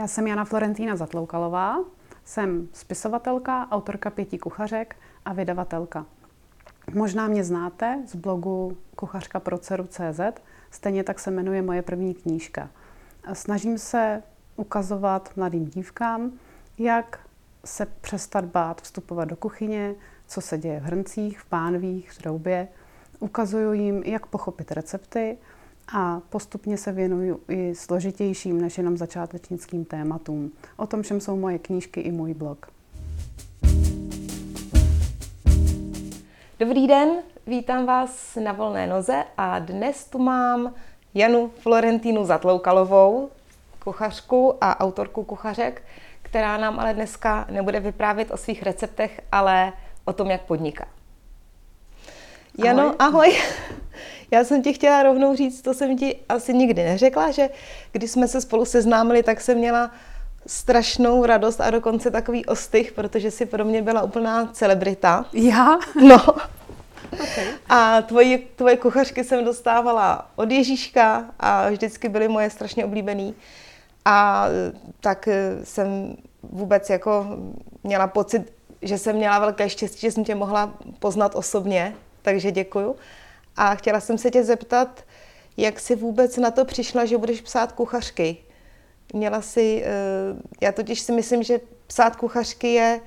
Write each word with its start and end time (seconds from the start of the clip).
Já 0.00 0.06
jsem 0.06 0.26
Jana 0.26 0.44
Florentína 0.44 0.96
Zatloukalová, 0.96 1.78
jsem 2.24 2.68
spisovatelka, 2.72 3.68
autorka 3.70 4.10
pěti 4.10 4.38
kuchařek 4.38 4.96
a 5.24 5.32
vydavatelka. 5.32 6.06
Možná 6.94 7.28
mě 7.28 7.44
znáte 7.44 8.02
z 8.06 8.16
blogu 8.16 8.76
kuchařka 8.96 9.40
pro 9.40 9.58
dceru 9.58 9.86
CZ, 9.86 10.20
stejně 10.70 11.04
tak 11.04 11.18
se 11.18 11.30
jmenuje 11.30 11.62
moje 11.62 11.82
první 11.82 12.14
knížka. 12.14 12.70
Snažím 13.32 13.78
se 13.78 14.22
ukazovat 14.56 15.32
mladým 15.36 15.66
dívkám, 15.66 16.32
jak 16.78 17.20
se 17.64 17.86
přestat 17.86 18.44
bát 18.44 18.82
vstupovat 18.82 19.24
do 19.24 19.36
kuchyně, 19.36 19.94
co 20.26 20.40
se 20.40 20.58
děje 20.58 20.80
v 20.80 20.84
hrncích, 20.84 21.40
v 21.40 21.44
pánvích, 21.44 22.12
v 22.12 22.18
troubě. 22.18 22.68
Ukazuju 23.18 23.72
jim, 23.72 24.02
jak 24.02 24.26
pochopit 24.26 24.72
recepty 24.72 25.38
a 25.94 26.20
postupně 26.28 26.76
se 26.76 26.92
věnuju 26.92 27.40
i 27.48 27.74
složitějším 27.74 28.60
než 28.60 28.78
jenom 28.78 28.96
začátečnickým 28.96 29.84
tématům. 29.84 30.52
O 30.76 30.86
tom 30.86 31.02
všem 31.02 31.20
jsou 31.20 31.36
moje 31.36 31.58
knížky 31.58 32.00
i 32.00 32.12
můj 32.12 32.34
blog. 32.34 32.66
Dobrý 36.60 36.86
den, 36.86 37.08
vítám 37.46 37.86
vás 37.86 38.38
na 38.44 38.52
volné 38.52 38.86
noze 38.86 39.24
a 39.36 39.58
dnes 39.58 40.04
tu 40.04 40.18
mám 40.18 40.74
Janu 41.14 41.50
Florentínu 41.58 42.24
Zatloukalovou, 42.24 43.30
kuchařku 43.84 44.54
a 44.60 44.80
autorku 44.80 45.24
kuchařek, 45.24 45.82
která 46.22 46.56
nám 46.56 46.80
ale 46.80 46.94
dneska 46.94 47.46
nebude 47.50 47.80
vyprávět 47.80 48.30
o 48.30 48.36
svých 48.36 48.62
receptech, 48.62 49.20
ale 49.32 49.72
o 50.04 50.12
tom, 50.12 50.30
jak 50.30 50.42
podniká. 50.42 50.86
Jano, 52.58 52.82
ahoj. 52.82 52.96
ahoj. 52.98 53.36
Já 54.30 54.44
jsem 54.44 54.62
ti 54.62 54.72
chtěla 54.72 55.02
rovnou 55.02 55.36
říct, 55.36 55.62
to 55.62 55.74
jsem 55.74 55.96
ti 55.96 56.16
asi 56.28 56.54
nikdy 56.54 56.84
neřekla, 56.84 57.30
že 57.30 57.50
když 57.92 58.10
jsme 58.10 58.28
se 58.28 58.40
spolu 58.40 58.64
seznámili, 58.64 59.22
tak 59.22 59.40
jsem 59.40 59.58
měla 59.58 59.90
strašnou 60.46 61.26
radost 61.26 61.60
a 61.60 61.70
dokonce 61.70 62.10
takový 62.10 62.46
ostych, 62.46 62.92
protože 62.92 63.30
si 63.30 63.46
pro 63.46 63.64
mě 63.64 63.82
byla 63.82 64.02
úplná 64.02 64.46
celebrita. 64.52 65.24
Já? 65.32 65.78
No. 66.06 66.24
Okay. 67.12 67.44
A 67.68 68.02
tvoje, 68.02 68.38
tvoje 68.56 68.76
kuchařky 68.76 69.24
jsem 69.24 69.44
dostávala 69.44 70.30
od 70.36 70.50
Ježíška 70.50 71.24
a 71.40 71.70
vždycky 71.70 72.08
byly 72.08 72.28
moje 72.28 72.50
strašně 72.50 72.84
oblíbený. 72.84 73.34
A 74.04 74.46
tak 75.00 75.28
jsem 75.64 76.16
vůbec 76.42 76.90
jako 76.90 77.26
měla 77.84 78.06
pocit, 78.06 78.52
že 78.82 78.98
jsem 78.98 79.16
měla 79.16 79.38
velké 79.38 79.68
štěstí, 79.68 80.00
že 80.00 80.12
jsem 80.12 80.24
tě 80.24 80.34
mohla 80.34 80.74
poznat 80.98 81.34
osobně, 81.34 81.94
takže 82.22 82.50
děkuju. 82.50 82.96
A 83.56 83.74
chtěla 83.74 84.00
jsem 84.00 84.18
se 84.18 84.30
tě 84.30 84.44
zeptat, 84.44 85.04
jak 85.56 85.80
jsi 85.80 85.96
vůbec 85.96 86.36
na 86.36 86.50
to 86.50 86.64
přišla, 86.64 87.04
že 87.04 87.18
budeš 87.18 87.40
psát 87.40 87.72
kuchařky? 87.72 88.36
Měla 89.12 89.42
si, 89.42 89.82
eh, 89.84 89.90
já 90.60 90.72
totiž 90.72 91.00
si 91.00 91.12
myslím, 91.12 91.42
že 91.42 91.60
psát 91.86 92.16
kuchařky 92.16 92.72
je 92.72 93.00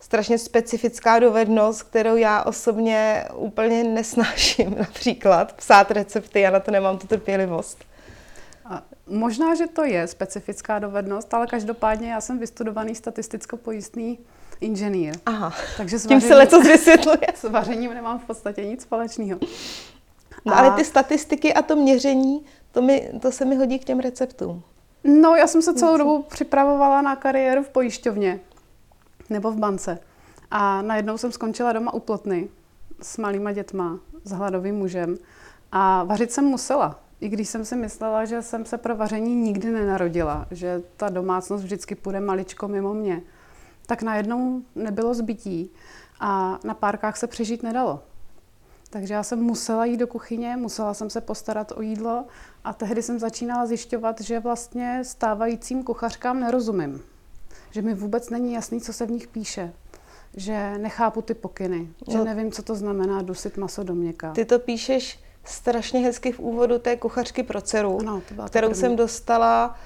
strašně 0.00 0.38
specifická 0.38 1.18
dovednost, 1.18 1.82
kterou 1.82 2.16
já 2.16 2.42
osobně 2.42 3.24
úplně 3.34 3.84
nesnáším. 3.84 4.74
Například 4.78 5.52
psát 5.52 5.90
recepty, 5.90 6.40
já 6.40 6.50
na 6.50 6.60
to 6.60 6.70
nemám 6.70 6.98
tu 6.98 7.06
trpělivost. 7.06 7.84
Možná, 9.06 9.54
že 9.54 9.66
to 9.66 9.84
je 9.84 10.06
specifická 10.06 10.78
dovednost, 10.78 11.34
ale 11.34 11.46
každopádně 11.46 12.12
já 12.12 12.20
jsem 12.20 12.38
vystudovaný 12.38 12.94
statisticko-pojistný 12.94 14.18
inženýr. 14.62 15.14
Aha, 15.26 15.52
takže 15.76 15.98
s 15.98 16.04
vařením, 16.04 16.20
tím 16.20 16.28
se 16.28 16.34
leco 16.34 16.60
vysvětluje. 16.60 17.18
S 17.34 17.50
vařením 17.50 17.94
nemám 17.94 18.18
v 18.18 18.24
podstatě 18.24 18.64
nic 18.64 18.82
společného. 18.82 19.40
No, 20.44 20.54
a... 20.54 20.56
ale 20.56 20.70
ty 20.70 20.84
statistiky 20.84 21.54
a 21.54 21.62
to 21.62 21.76
měření, 21.76 22.44
to, 22.72 22.82
mi, 22.82 23.10
to 23.22 23.32
se 23.32 23.44
mi 23.44 23.56
hodí 23.56 23.78
k 23.78 23.84
těm 23.84 24.00
receptům. 24.00 24.62
No, 25.04 25.36
já 25.36 25.46
jsem 25.46 25.62
se 25.62 25.74
celou 25.74 25.96
dobu 25.96 26.22
připravovala 26.22 27.02
na 27.02 27.16
kariéru 27.16 27.62
v 27.62 27.68
pojišťovně 27.68 28.40
nebo 29.30 29.50
v 29.50 29.56
bance. 29.56 29.98
A 30.50 30.82
najednou 30.82 31.18
jsem 31.18 31.32
skončila 31.32 31.72
doma 31.72 31.94
u 31.94 32.00
plotny 32.00 32.48
s 33.02 33.18
malýma 33.18 33.52
dětma, 33.52 33.98
s 34.24 34.30
hladovým 34.30 34.74
mužem. 34.74 35.16
A 35.72 36.04
vařit 36.04 36.32
jsem 36.32 36.44
musela. 36.44 37.00
I 37.20 37.28
když 37.28 37.48
jsem 37.48 37.64
si 37.64 37.76
myslela, 37.76 38.24
že 38.24 38.42
jsem 38.42 38.64
se 38.64 38.78
pro 38.78 38.96
vaření 38.96 39.34
nikdy 39.34 39.70
nenarodila, 39.70 40.46
že 40.50 40.82
ta 40.96 41.08
domácnost 41.08 41.64
vždycky 41.64 41.94
půjde 41.94 42.20
maličko 42.20 42.68
mimo 42.68 42.94
mě, 42.94 43.22
tak 43.92 44.02
najednou 44.02 44.62
nebylo 44.74 45.14
zbytí 45.14 45.70
a 46.20 46.58
na 46.64 46.74
párkách 46.74 47.16
se 47.16 47.26
přežít 47.26 47.62
nedalo. 47.62 48.00
Takže 48.90 49.14
já 49.14 49.22
jsem 49.22 49.42
musela 49.42 49.84
jít 49.84 49.96
do 49.96 50.06
kuchyně, 50.06 50.56
musela 50.56 50.94
jsem 50.94 51.10
se 51.10 51.20
postarat 51.20 51.72
o 51.76 51.82
jídlo 51.82 52.24
a 52.64 52.72
tehdy 52.72 53.02
jsem 53.02 53.18
začínala 53.18 53.66
zjišťovat, 53.66 54.20
že 54.20 54.40
vlastně 54.40 55.04
stávajícím 55.04 55.82
kuchařkám 55.82 56.40
nerozumím. 56.40 57.02
Že 57.70 57.82
mi 57.82 57.94
vůbec 57.94 58.30
není 58.30 58.52
jasný, 58.52 58.80
co 58.80 58.92
se 58.92 59.06
v 59.06 59.10
nich 59.10 59.26
píše. 59.26 59.72
Že 60.36 60.78
nechápu 60.78 61.22
ty 61.22 61.34
pokyny. 61.34 61.88
Že 62.10 62.18
no. 62.18 62.24
nevím, 62.24 62.52
co 62.52 62.62
to 62.62 62.74
znamená 62.74 63.22
dusit 63.22 63.56
maso 63.56 63.82
do 63.82 63.94
měka. 63.94 64.32
Ty 64.32 64.44
to 64.44 64.58
píšeš 64.58 65.18
strašně 65.44 66.00
hezky 66.00 66.32
v 66.32 66.40
úvodu 66.40 66.78
té 66.78 66.96
kuchařky 66.96 67.42
pro 67.42 67.60
dceru, 67.60 67.98
ano, 68.00 68.22
kterou 68.46 68.74
jsem 68.74 68.96
dostala 68.96 69.76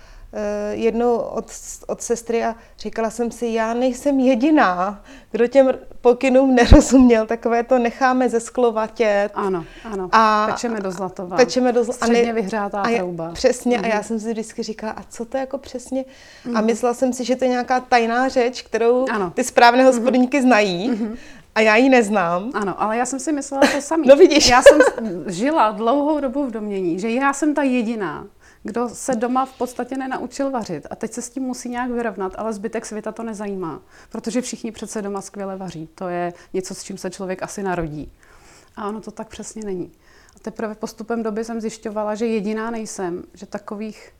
jednou 0.70 1.16
od, 1.16 1.44
od 1.86 2.02
sestry 2.02 2.44
a 2.44 2.54
říkala 2.78 3.10
jsem 3.10 3.30
si, 3.30 3.46
já 3.46 3.74
nejsem 3.74 4.20
jediná, 4.20 5.02
kdo 5.30 5.46
těm 5.46 5.72
pokynům 6.00 6.54
nerozuměl, 6.54 7.26
takové 7.26 7.62
to 7.62 7.78
necháme 7.78 8.28
ze 8.28 8.40
sklovatět. 8.40 9.32
Ano, 9.34 9.64
ano, 9.84 10.08
a 10.12 10.46
pečeme 10.50 10.80
do 10.80 10.90
zlatova. 10.90 11.36
Pečeme 11.36 11.72
do 11.72 11.84
zlatova. 11.84 12.06
Středně 12.06 12.32
vyhřátá 12.32 12.80
a 12.80 12.96
trouba. 12.96 13.30
Přesně, 13.32 13.78
mm-hmm. 13.78 13.84
a 13.84 13.86
já 13.86 13.94
mhm. 13.94 14.04
jsem 14.04 14.20
si 14.20 14.30
vždycky 14.30 14.62
říkala, 14.62 14.92
a 14.92 15.02
co 15.08 15.24
to 15.24 15.36
jako 15.36 15.58
přesně? 15.58 16.02
Mm-hmm. 16.02 16.56
A 16.56 16.58
mhm. 16.58 16.66
myslela 16.66 16.94
jsem 16.94 17.12
si, 17.12 17.24
že 17.24 17.36
to 17.36 17.44
je 17.44 17.50
nějaká 17.50 17.80
tajná 17.80 18.28
řeč, 18.28 18.62
kterou 18.62 19.06
ano. 19.10 19.30
ty 19.30 19.44
správné 19.44 19.82
mhm. 19.82 19.92
hospodníky 19.92 20.38
mm-hmm. 20.38 20.42
znají. 20.42 20.90
Mm-hmm. 20.90 21.16
A 21.54 21.60
já 21.60 21.76
ji 21.76 21.88
neznám. 21.88 22.50
Ano, 22.54 22.82
ale 22.82 22.96
já 22.96 23.06
jsem 23.06 23.20
si 23.20 23.32
myslela 23.32 23.62
to 23.74 23.80
samé. 23.80 24.04
no 24.06 24.16
vidíš. 24.16 24.48
Já 24.48 24.62
jsem 24.62 24.78
žila 25.26 25.70
dlouhou 25.70 26.20
dobu 26.20 26.46
v 26.46 26.50
domění, 26.50 27.00
že 27.00 27.10
já 27.10 27.32
jsem 27.32 27.54
ta 27.54 27.62
jediná, 27.62 28.26
kdo 28.62 28.88
se 28.88 29.16
doma 29.16 29.46
v 29.46 29.58
podstatě 29.58 29.96
nenaučil 29.96 30.50
vařit 30.50 30.86
a 30.90 30.96
teď 30.96 31.12
se 31.12 31.22
s 31.22 31.30
tím 31.30 31.42
musí 31.42 31.68
nějak 31.68 31.90
vyrovnat, 31.90 32.32
ale 32.38 32.52
zbytek 32.52 32.86
světa 32.86 33.12
to 33.12 33.22
nezajímá, 33.22 33.82
protože 34.08 34.40
všichni 34.40 34.72
přece 34.72 35.02
doma 35.02 35.20
skvěle 35.20 35.56
vaří. 35.56 35.88
To 35.94 36.08
je 36.08 36.32
něco, 36.52 36.74
s 36.74 36.82
čím 36.82 36.98
se 36.98 37.10
člověk 37.10 37.42
asi 37.42 37.62
narodí. 37.62 38.12
A 38.76 38.88
ono 38.88 39.00
to 39.00 39.10
tak 39.10 39.28
přesně 39.28 39.62
není. 39.64 39.92
A 40.36 40.38
teprve 40.38 40.74
postupem 40.74 41.22
doby 41.22 41.44
jsem 41.44 41.60
zjišťovala, 41.60 42.14
že 42.14 42.26
jediná 42.26 42.70
nejsem, 42.70 43.24
že 43.34 43.46
takových 43.46 44.12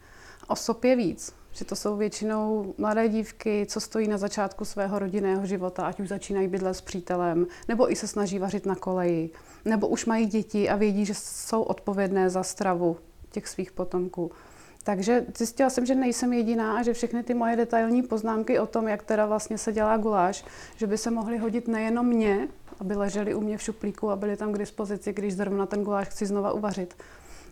osob 0.49 0.85
je 0.85 0.97
víc. 0.97 1.33
Že 1.53 1.65
to 1.65 1.77
jsou 1.77 1.97
většinou 1.97 2.75
mladé 2.79 3.09
dívky, 3.09 3.67
co 3.69 3.81
stojí 3.81 4.09
na 4.09 4.19
začátku 4.19 4.65
svého 4.65 4.99
rodinného 4.99 5.47
života, 5.47 5.87
ať 5.87 6.01
už 6.01 6.09
začínají 6.09 6.49
bydlet 6.49 6.77
s 6.77 6.81
přítelem, 6.81 7.47
nebo 7.69 7.93
i 7.93 7.97
se 7.97 8.09
snaží 8.09 8.39
vařit 8.39 8.67
na 8.67 8.75
koleji, 8.75 9.31
nebo 9.65 9.89
už 9.89 10.07
mají 10.07 10.27
děti 10.27 10.69
a 10.69 10.77
vědí, 10.77 11.05
že 11.05 11.15
jsou 11.15 11.63
odpovědné 11.63 12.31
za 12.31 12.43
stravu 12.43 12.97
těch 13.37 13.49
svých 13.49 13.73
potomků. 13.73 14.31
Takže 14.83 15.27
zjistila 15.37 15.71
jsem, 15.71 15.87
že 15.87 15.95
nejsem 15.95 16.33
jediná 16.33 16.79
a 16.79 16.83
že 16.83 16.93
všechny 16.93 17.23
ty 17.23 17.35
moje 17.35 17.57
detailní 17.57 18.03
poznámky 18.03 18.59
o 18.59 18.67
tom, 18.67 18.89
jak 18.89 19.03
teda 19.03 19.27
vlastně 19.27 19.59
se 19.59 19.73
dělá 19.73 19.97
guláš, 19.97 20.45
že 20.77 20.87
by 20.87 20.99
se 20.99 21.11
mohly 21.11 21.39
hodit 21.39 21.69
nejenom 21.69 22.07
mě, 22.07 22.49
aby 22.81 22.95
leželi 22.95 23.35
u 23.35 23.41
mě 23.41 23.59
v 23.59 23.63
šuplíku 23.63 24.11
a 24.11 24.17
byly 24.17 24.37
tam 24.37 24.53
k 24.53 24.59
dispozici, 24.59 25.13
když 25.13 25.37
zrovna 25.37 25.67
ten 25.67 25.85
guláš 25.85 26.09
chci 26.09 26.27
znova 26.27 26.53
uvařit, 26.53 26.97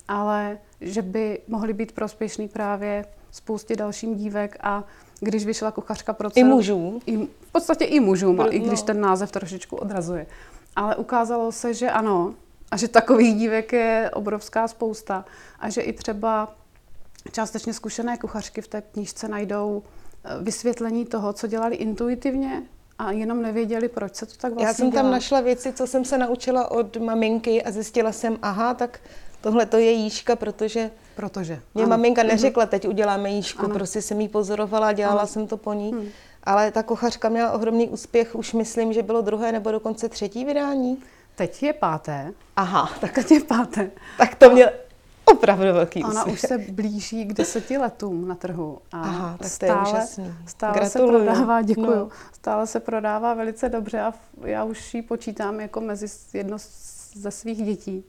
ale 0.09 0.59
že 0.81 1.03
by 1.03 1.39
mohly 1.49 1.73
být 1.73 1.93
prospěšný 1.93 2.49
právě 2.49 3.05
spoustě 3.31 3.77
dalším 3.77 4.15
dívek 4.17 4.57
a 4.61 4.85
když 5.21 5.47
vyšla 5.47 5.71
kuchařka 5.71 6.13
pro 6.13 6.31
celou... 6.31 6.47
I 6.47 6.51
mužů. 6.51 7.01
I, 7.07 7.17
v 7.17 7.53
podstatě 7.53 7.85
i 7.85 8.01
mužům, 8.01 8.37
no. 8.37 8.55
i 8.55 8.59
když 8.59 8.83
ten 8.83 9.01
název 9.01 9.33
trošičku 9.33 9.77
odrazuje. 9.77 10.27
Ale 10.77 10.97
ukázalo 10.97 11.53
se, 11.53 11.75
že 11.75 11.91
ano, 11.91 12.35
a 12.75 12.77
že 12.77 12.89
takových 12.89 13.35
dívek 13.35 13.73
je 13.73 14.11
obrovská 14.15 14.69
spousta 14.69 15.25
a 15.61 15.69
že 15.69 15.81
i 15.81 15.93
třeba 15.93 16.55
částečně 17.33 17.73
zkušené 17.73 18.19
kuchařky 18.19 18.61
v 18.61 18.69
té 18.69 18.83
knížce 18.83 19.29
najdou 19.29 19.83
eh, 20.25 20.43
vysvětlení 20.43 21.05
toho, 21.05 21.33
co 21.33 21.47
dělali 21.47 21.77
intuitivně 21.77 22.63
a 22.99 23.13
jenom 23.13 23.43
nevěděli, 23.43 23.89
proč 23.89 24.15
se 24.15 24.27
to 24.27 24.33
tak 24.41 24.53
vlastně 24.53 24.67
Já 24.67 24.75
jsem 24.75 24.93
tam 24.93 25.11
našla 25.11 25.41
věci, 25.41 25.73
co 25.73 25.87
jsem 25.87 26.05
se 26.05 26.19
naučila 26.19 26.71
od 26.71 26.97
maminky 26.97 27.63
a 27.63 27.71
zjistila 27.71 28.13
jsem, 28.13 28.39
aha, 28.43 28.75
tak 28.75 29.01
tohle 29.41 29.67
to 29.67 29.77
je 29.77 29.91
jížka, 29.93 30.37
protože 30.37 30.91
Protože. 31.17 31.61
Mě 31.75 31.85
ano. 31.85 31.91
maminka 31.91 32.23
mhm. 32.23 32.31
neřekla, 32.31 32.67
teď 32.67 32.89
uděláme 32.89 33.31
jížku, 33.31 33.65
ano. 33.65 33.75
prostě 33.75 34.03
jsem 34.03 34.21
jí 34.21 34.29
pozorovala, 34.29 34.93
dělala 34.93 35.21
ano. 35.21 35.27
jsem 35.27 35.47
to 35.47 35.57
po 35.57 35.73
ní. 35.73 35.93
Hmm. 35.93 36.09
Ale 36.45 36.71
ta 36.71 36.83
kuchařka 36.83 37.29
měla 37.29 37.53
ohromný 37.53 37.89
úspěch, 37.89 38.35
už 38.35 38.53
myslím, 38.53 38.93
že 38.93 39.03
bylo 39.03 39.23
druhé 39.23 39.53
nebo 39.53 39.73
dokonce 39.73 40.09
třetí 40.09 40.45
vydání. 40.45 41.03
Teď 41.37 41.63
je 41.63 41.73
páté. 41.73 42.33
Aha, 42.57 42.91
tak 43.01 43.13
teď 43.13 43.31
je 43.31 43.45
páté. 43.45 43.91
Tak 44.19 44.35
to 44.35 44.51
mě 44.51 44.71
opravdu 45.25 45.65
velký 45.65 46.05
Ona 46.05 46.25
úspěch. 46.25 46.35
už 46.35 46.41
se 46.41 46.59
blíží 46.59 47.25
k 47.25 47.33
deseti 47.33 47.79
letům 47.79 48.29
na 48.29 48.35
trhu. 48.35 48.79
A 48.93 49.01
Aha, 49.01 49.37
tak 49.39 49.49
stále, 49.49 49.83
to 49.83 49.89
je 49.89 49.93
úžasný. 49.93 50.35
Stále 50.47 50.91
se 50.91 50.99
prodává, 50.99 51.63
děkuju, 51.63 51.97
no. 51.97 52.09
stále 52.33 52.67
se 52.67 52.81
prodává 52.81 53.35
velice 53.35 53.69
dobře 53.69 54.01
a 54.01 54.13
já 54.45 54.65
už 54.65 54.95
ji 54.95 55.03
počítám 55.03 55.61
jako 55.61 55.81
mezi 55.81 56.07
jedno 56.33 56.57
ze 57.15 57.31
svých 57.31 57.65
dětí. 57.65 58.05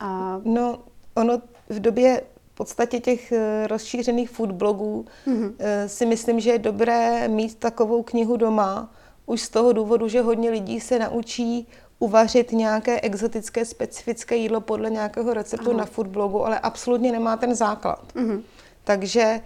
A... 0.00 0.40
No, 0.44 0.78
ono 1.14 1.42
v 1.68 1.80
době 1.80 2.22
podstatě 2.54 3.00
těch 3.00 3.32
eh, 3.32 3.66
rozšířených 3.66 4.30
food 4.30 4.52
blogů 4.52 5.06
mm-hmm. 5.26 5.52
si 5.86 6.06
myslím, 6.06 6.40
že 6.40 6.50
je 6.50 6.58
dobré 6.58 7.28
mít 7.28 7.54
takovou 7.54 8.02
knihu 8.02 8.36
doma, 8.36 8.92
už 9.26 9.40
z 9.40 9.48
toho 9.48 9.72
důvodu, 9.72 10.08
že 10.08 10.22
hodně 10.22 10.50
lidí 10.50 10.80
se 10.80 10.98
naučí 10.98 11.68
uvařit 12.00 12.52
nějaké 12.52 13.00
exotické, 13.00 13.64
specifické 13.64 14.36
jídlo 14.36 14.60
podle 14.60 14.90
nějakého 14.90 15.34
receptu 15.34 15.70
Aha. 15.70 15.78
na 15.78 15.84
food 15.86 16.06
blogu, 16.06 16.46
ale 16.46 16.58
absolutně 16.58 17.12
nemá 17.12 17.36
ten 17.36 17.54
základ. 17.54 18.12
Mm-hmm. 18.14 18.42
Takže 18.84 19.40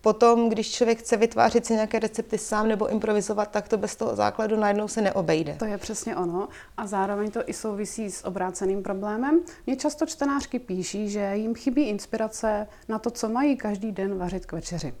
potom, 0.00 0.48
když 0.48 0.72
člověk 0.72 0.98
chce 0.98 1.16
vytvářet 1.16 1.66
si 1.66 1.72
nějaké 1.72 1.98
recepty 1.98 2.38
sám 2.38 2.68
nebo 2.68 2.88
improvizovat, 2.88 3.50
tak 3.50 3.68
to 3.68 3.78
bez 3.78 3.96
toho 3.96 4.16
základu 4.16 4.56
najednou 4.56 4.88
se 4.88 5.00
neobejde. 5.00 5.56
To 5.58 5.64
je 5.64 5.78
přesně 5.78 6.16
ono. 6.16 6.48
A 6.76 6.86
zároveň 6.86 7.30
to 7.30 7.40
i 7.46 7.52
souvisí 7.52 8.10
s 8.10 8.24
obráceným 8.24 8.82
problémem. 8.82 9.40
Mě 9.66 9.76
často 9.76 10.06
čtenářky 10.06 10.58
píší, 10.58 11.08
že 11.08 11.30
jim 11.34 11.54
chybí 11.54 11.82
inspirace 11.82 12.66
na 12.88 12.98
to, 12.98 13.10
co 13.10 13.28
mají 13.28 13.56
každý 13.56 13.92
den 13.92 14.18
vařit 14.18 14.46
k 14.46 14.52
večeři 14.52 14.94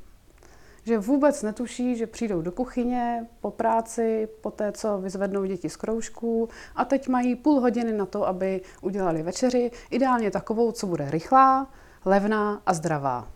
že 0.84 0.98
vůbec 0.98 1.42
netuší, 1.42 1.96
že 1.96 2.06
přijdou 2.06 2.42
do 2.42 2.52
kuchyně 2.52 3.26
po 3.40 3.50
práci, 3.50 4.28
po 4.40 4.50
té, 4.50 4.72
co 4.72 4.98
vyzvednou 4.98 5.44
děti 5.44 5.68
z 5.68 5.76
kroužků 5.76 6.48
a 6.76 6.84
teď 6.84 7.08
mají 7.08 7.36
půl 7.36 7.60
hodiny 7.60 7.92
na 7.92 8.06
to, 8.06 8.26
aby 8.26 8.60
udělali 8.80 9.22
večeři, 9.22 9.70
ideálně 9.90 10.30
takovou, 10.30 10.72
co 10.72 10.86
bude 10.86 11.10
rychlá, 11.10 11.70
levná 12.04 12.62
a 12.66 12.74
zdravá. 12.74 13.28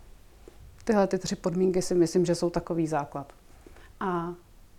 Tyhle 0.85 1.07
ty 1.07 1.19
tři 1.19 1.37
podmínky 1.37 1.83
si 1.83 1.95
myslím, 1.95 2.25
že 2.25 2.35
jsou 2.35 2.51
takový 2.51 2.87
základ. 2.87 3.33
A 4.01 4.35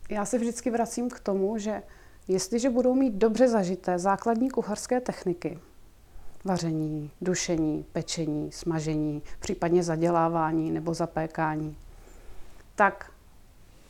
já 0.10 0.26
se 0.26 0.38
vždycky 0.38 0.70
vracím 0.70 1.10
k 1.10 1.20
tomu, 1.20 1.58
že 1.58 1.84
jestliže 2.28 2.70
budou 2.70 2.96
mít 2.96 3.14
dobře 3.14 3.48
zažité 3.48 4.00
základní 4.00 4.50
kuchařské 4.50 5.02
techniky, 5.02 5.60
vaření, 6.46 7.12
dušení, 7.22 7.86
pečení, 7.92 8.52
smažení, 8.52 9.24
případně 9.40 9.84
zadělávání 9.84 10.72
nebo 10.72 10.94
zapékání, 10.94 11.78
tak 12.76 13.12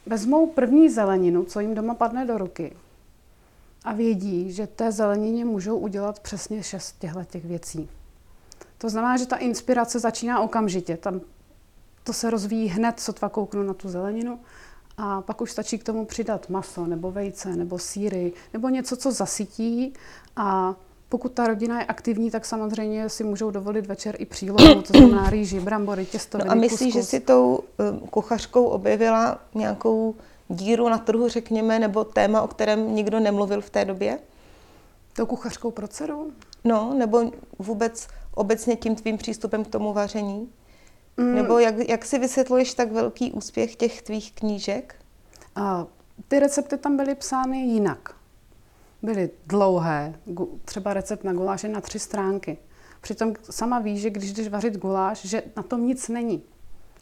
vezmou 0.05 0.47
první 0.47 0.89
zeleninu, 0.89 1.45
co 1.45 1.59
jim 1.59 1.75
doma 1.75 1.93
padne 1.93 2.25
do 2.25 2.37
ruky 2.37 2.75
a 3.83 3.93
vědí, 3.93 4.51
že 4.51 4.67
té 4.67 4.91
zelenině 4.91 5.45
můžou 5.45 5.77
udělat 5.77 6.19
přesně 6.19 6.63
šest 6.63 6.95
těchto 6.99 7.23
těch 7.23 7.45
věcí. 7.45 7.89
To 8.77 8.89
znamená, 8.89 9.17
že 9.17 9.25
ta 9.25 9.35
inspirace 9.35 9.99
začíná 9.99 10.39
okamžitě. 10.39 10.97
Tam 10.97 11.21
to 12.03 12.13
se 12.13 12.29
rozvíjí 12.29 12.67
hned, 12.67 12.99
sotva 12.99 13.29
kouknu 13.29 13.63
na 13.63 13.73
tu 13.73 13.89
zeleninu 13.89 14.39
a 14.97 15.21
pak 15.21 15.41
už 15.41 15.51
stačí 15.51 15.77
k 15.77 15.83
tomu 15.83 16.05
přidat 16.05 16.49
maso 16.49 16.85
nebo 16.87 17.11
vejce 17.11 17.55
nebo 17.55 17.79
síry 17.79 18.33
nebo 18.53 18.69
něco, 18.69 18.97
co 18.97 19.11
zasytí 19.11 19.93
a 20.35 20.75
pokud 21.09 21.31
ta 21.31 21.47
rodina 21.47 21.79
je 21.79 21.85
aktivní, 21.85 22.31
tak 22.31 22.45
samozřejmě 22.45 23.09
si 23.09 23.23
můžou 23.23 23.51
dovolit 23.51 23.87
večer 23.87 24.15
i 24.17 24.25
přílohu, 24.25 24.81
to 24.81 24.97
znamená 24.97 25.29
rýži, 25.29 25.59
brambory, 25.59 26.05
těstoviny, 26.05 26.47
No 26.47 26.51
a 26.51 26.55
myslíš, 26.55 26.93
že 26.93 27.03
si 27.03 27.19
tou 27.19 27.59
um, 27.91 27.99
kuchařkou 27.99 28.65
objevila 28.65 29.39
nějakou 29.53 30.15
díru 30.47 30.89
na 30.89 30.97
trhu, 30.97 31.27
řekněme, 31.27 31.79
nebo 31.79 32.03
téma, 32.03 32.41
o 32.41 32.47
kterém 32.47 32.95
nikdo 32.95 33.19
nemluvil 33.19 33.61
v 33.61 33.69
té 33.69 33.85
době? 33.85 34.19
Tou 35.13 35.25
kuchařkou 35.25 35.71
pro 35.71 35.87
dceru? 35.87 36.31
No, 36.63 36.93
nebo 36.97 37.31
vůbec 37.59 38.07
obecně 38.33 38.75
tím 38.75 38.95
tvým 38.95 39.17
přístupem 39.17 39.63
k 39.63 39.67
tomu 39.67 39.93
vaření? 39.93 40.49
Mm. 41.17 41.35
Nebo 41.35 41.59
jak, 41.59 41.89
jak 41.89 42.05
si 42.05 42.19
vysvětluješ 42.19 42.73
tak 42.73 42.91
velký 42.91 43.31
úspěch 43.31 43.75
těch 43.75 44.01
tvých 44.01 44.31
knížek? 44.31 44.95
A 45.55 45.85
ty 46.27 46.39
recepty 46.39 46.77
tam 46.77 46.97
byly 46.97 47.15
psány 47.15 47.61
jinak 47.61 48.15
byly 49.05 49.29
dlouhé, 49.47 50.19
třeba 50.65 50.93
recept 50.93 51.23
na 51.23 51.33
guláš 51.33 51.63
je 51.63 51.69
na 51.69 51.81
tři 51.81 51.99
stránky. 51.99 52.57
Přitom 53.01 53.33
sama 53.49 53.79
víš, 53.79 54.01
že 54.01 54.09
když 54.09 54.33
jdeš 54.33 54.47
vařit 54.47 54.77
guláš, 54.77 55.25
že 55.25 55.43
na 55.57 55.63
tom 55.63 55.87
nic 55.87 56.09
není. 56.09 56.43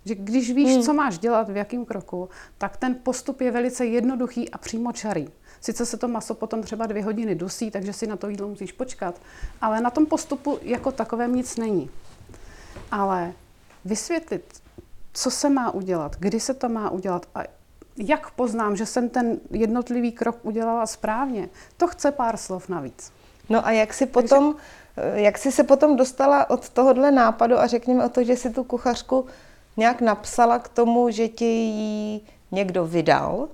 Že 0.05 0.15
když 0.15 0.53
víš, 0.53 0.73
hmm. 0.73 0.83
co 0.83 0.93
máš 0.93 1.19
dělat, 1.19 1.49
v 1.49 1.57
jakém 1.57 1.85
kroku, 1.85 2.29
tak 2.57 2.77
ten 2.77 2.95
postup 3.03 3.41
je 3.41 3.51
velice 3.51 3.85
jednoduchý 3.85 4.49
a 4.49 4.57
přímočarý. 4.57 5.27
Sice 5.61 5.85
se 5.85 5.97
to 5.97 6.07
maso 6.07 6.33
potom 6.33 6.63
třeba 6.63 6.85
dvě 6.85 7.03
hodiny 7.03 7.35
dusí, 7.35 7.71
takže 7.71 7.93
si 7.93 8.07
na 8.07 8.15
to 8.15 8.29
jídlo 8.29 8.47
musíš 8.47 8.71
počkat, 8.71 9.21
ale 9.61 9.81
na 9.81 9.89
tom 9.89 10.05
postupu 10.05 10.59
jako 10.61 10.91
takovém 10.91 11.35
nic 11.35 11.57
není. 11.57 11.89
Ale 12.91 13.33
vysvětlit, 13.85 14.43
co 15.13 15.31
se 15.31 15.49
má 15.49 15.71
udělat, 15.71 16.15
kdy 16.19 16.39
se 16.39 16.53
to 16.53 16.69
má 16.69 16.89
udělat 16.89 17.25
a 17.35 17.43
jak 17.97 18.31
poznám, 18.31 18.75
že 18.75 18.85
jsem 18.85 19.09
ten 19.09 19.39
jednotlivý 19.51 20.11
krok 20.11 20.37
udělala 20.43 20.85
správně, 20.85 21.49
to 21.77 21.87
chce 21.87 22.11
pár 22.11 22.37
slov 22.37 22.69
navíc. 22.69 23.11
No 23.49 23.67
a 23.67 23.71
jak 23.71 23.93
si 23.93 24.05
potom, 24.05 24.55
Takže... 24.95 25.21
jak 25.21 25.37
jsi 25.37 25.51
se 25.51 25.63
potom 25.63 25.95
dostala 25.95 26.49
od 26.49 26.69
tohohle 26.69 27.11
nápadu 27.11 27.59
a 27.59 27.67
řekněme 27.67 28.05
o 28.05 28.09
to, 28.09 28.23
že 28.23 28.35
si 28.35 28.49
tu 28.49 28.63
kuchařku 28.63 29.25
nějak 29.77 30.01
napsala 30.01 30.59
k 30.59 30.67
tomu, 30.67 31.09
že 31.09 31.27
ti 31.27 31.45
ji 31.45 32.21
někdo 32.51 32.85
vydal? 32.85 33.47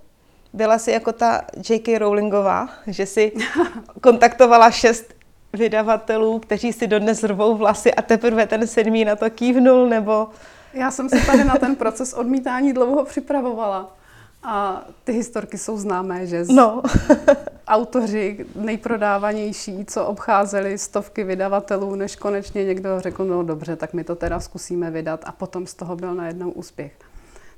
Byla 0.54 0.78
jsi 0.78 0.92
jako 0.92 1.12
ta 1.12 1.42
J.K. 1.70 1.98
Rowlingová, 1.98 2.70
že 2.88 3.06
si 3.06 3.32
kontaktovala 4.02 4.72
šest 4.72 5.14
vydavatelů, 5.54 6.40
kteří 6.40 6.74
si 6.74 6.88
dodnes 6.88 7.24
rvou 7.24 7.58
vlasy 7.58 7.94
a 7.94 8.02
teprve 8.02 8.48
ten 8.48 8.68
sedmý 8.68 9.06
na 9.06 9.16
to 9.16 9.30
kývnul, 9.30 9.90
nebo... 9.90 10.28
Já 10.74 10.92
jsem 10.92 11.10
se 11.10 11.26
tady 11.26 11.44
na 11.44 11.56
ten 11.56 11.76
proces 11.76 12.14
odmítání 12.14 12.74
dlouho 12.74 13.06
připravovala. 13.06 13.99
A 14.44 14.86
ty 15.04 15.12
historky 15.12 15.58
jsou 15.58 15.78
známé, 15.78 16.28
že 16.28 16.46
z... 16.46 16.50
no. 16.50 16.82
autoři 17.68 18.46
nejprodávanější, 18.56 19.86
co 19.86 20.06
obcházeli 20.06 20.78
stovky 20.78 21.24
vydavatelů, 21.24 21.96
než 21.96 22.16
konečně 22.16 22.66
někdo 22.66 23.00
řekl, 23.00 23.26
no 23.26 23.44
dobře, 23.44 23.76
tak 23.76 23.94
my 23.94 24.04
to 24.04 24.16
teda 24.16 24.40
zkusíme 24.40 24.92
vydat 24.92 25.22
a 25.26 25.32
potom 25.32 25.68
z 25.68 25.74
toho 25.74 25.96
byl 25.96 26.16
najednou 26.16 26.52
úspěch. 26.52 26.94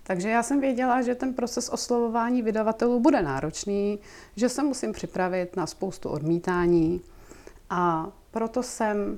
Takže 0.04 0.30
já 0.30 0.44
jsem 0.44 0.62
věděla, 0.62 1.01
že 1.01 1.16
ten 1.16 1.33
proces 1.33 1.69
oslovování 1.69 2.42
vydavatelů 2.42 3.00
bude 3.00 3.22
náročný, 3.22 4.00
že 4.36 4.50
se 4.50 4.63
musím 4.63 4.92
připravit 4.92 5.56
na 5.56 5.66
spoustu 5.66 6.10
odmítání 6.10 7.01
a 7.69 8.07
proto 8.31 8.63
jsem 8.63 9.18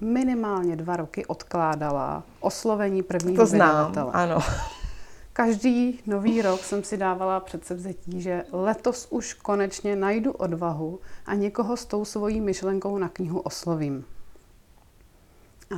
minimálně 0.00 0.76
dva 0.76 0.96
roky 0.96 1.26
odkládala 1.26 2.22
oslovení 2.40 3.02
prvního 3.02 3.42
to 3.42 3.46
znám, 3.46 3.90
vydavatele. 3.90 4.12
ano. 4.12 4.40
Každý 5.32 6.00
nový 6.06 6.42
rok 6.42 6.60
jsem 6.60 6.84
si 6.84 6.96
dávala 6.96 7.40
předsevzetí, 7.40 8.22
že 8.22 8.44
letos 8.52 9.06
už 9.10 9.34
konečně 9.34 9.96
najdu 9.96 10.32
odvahu 10.32 11.00
a 11.26 11.34
někoho 11.34 11.76
s 11.76 11.84
tou 11.84 12.04
svojí 12.04 12.40
myšlenkou 12.40 12.98
na 12.98 13.08
knihu 13.08 13.40
oslovím. 13.40 14.04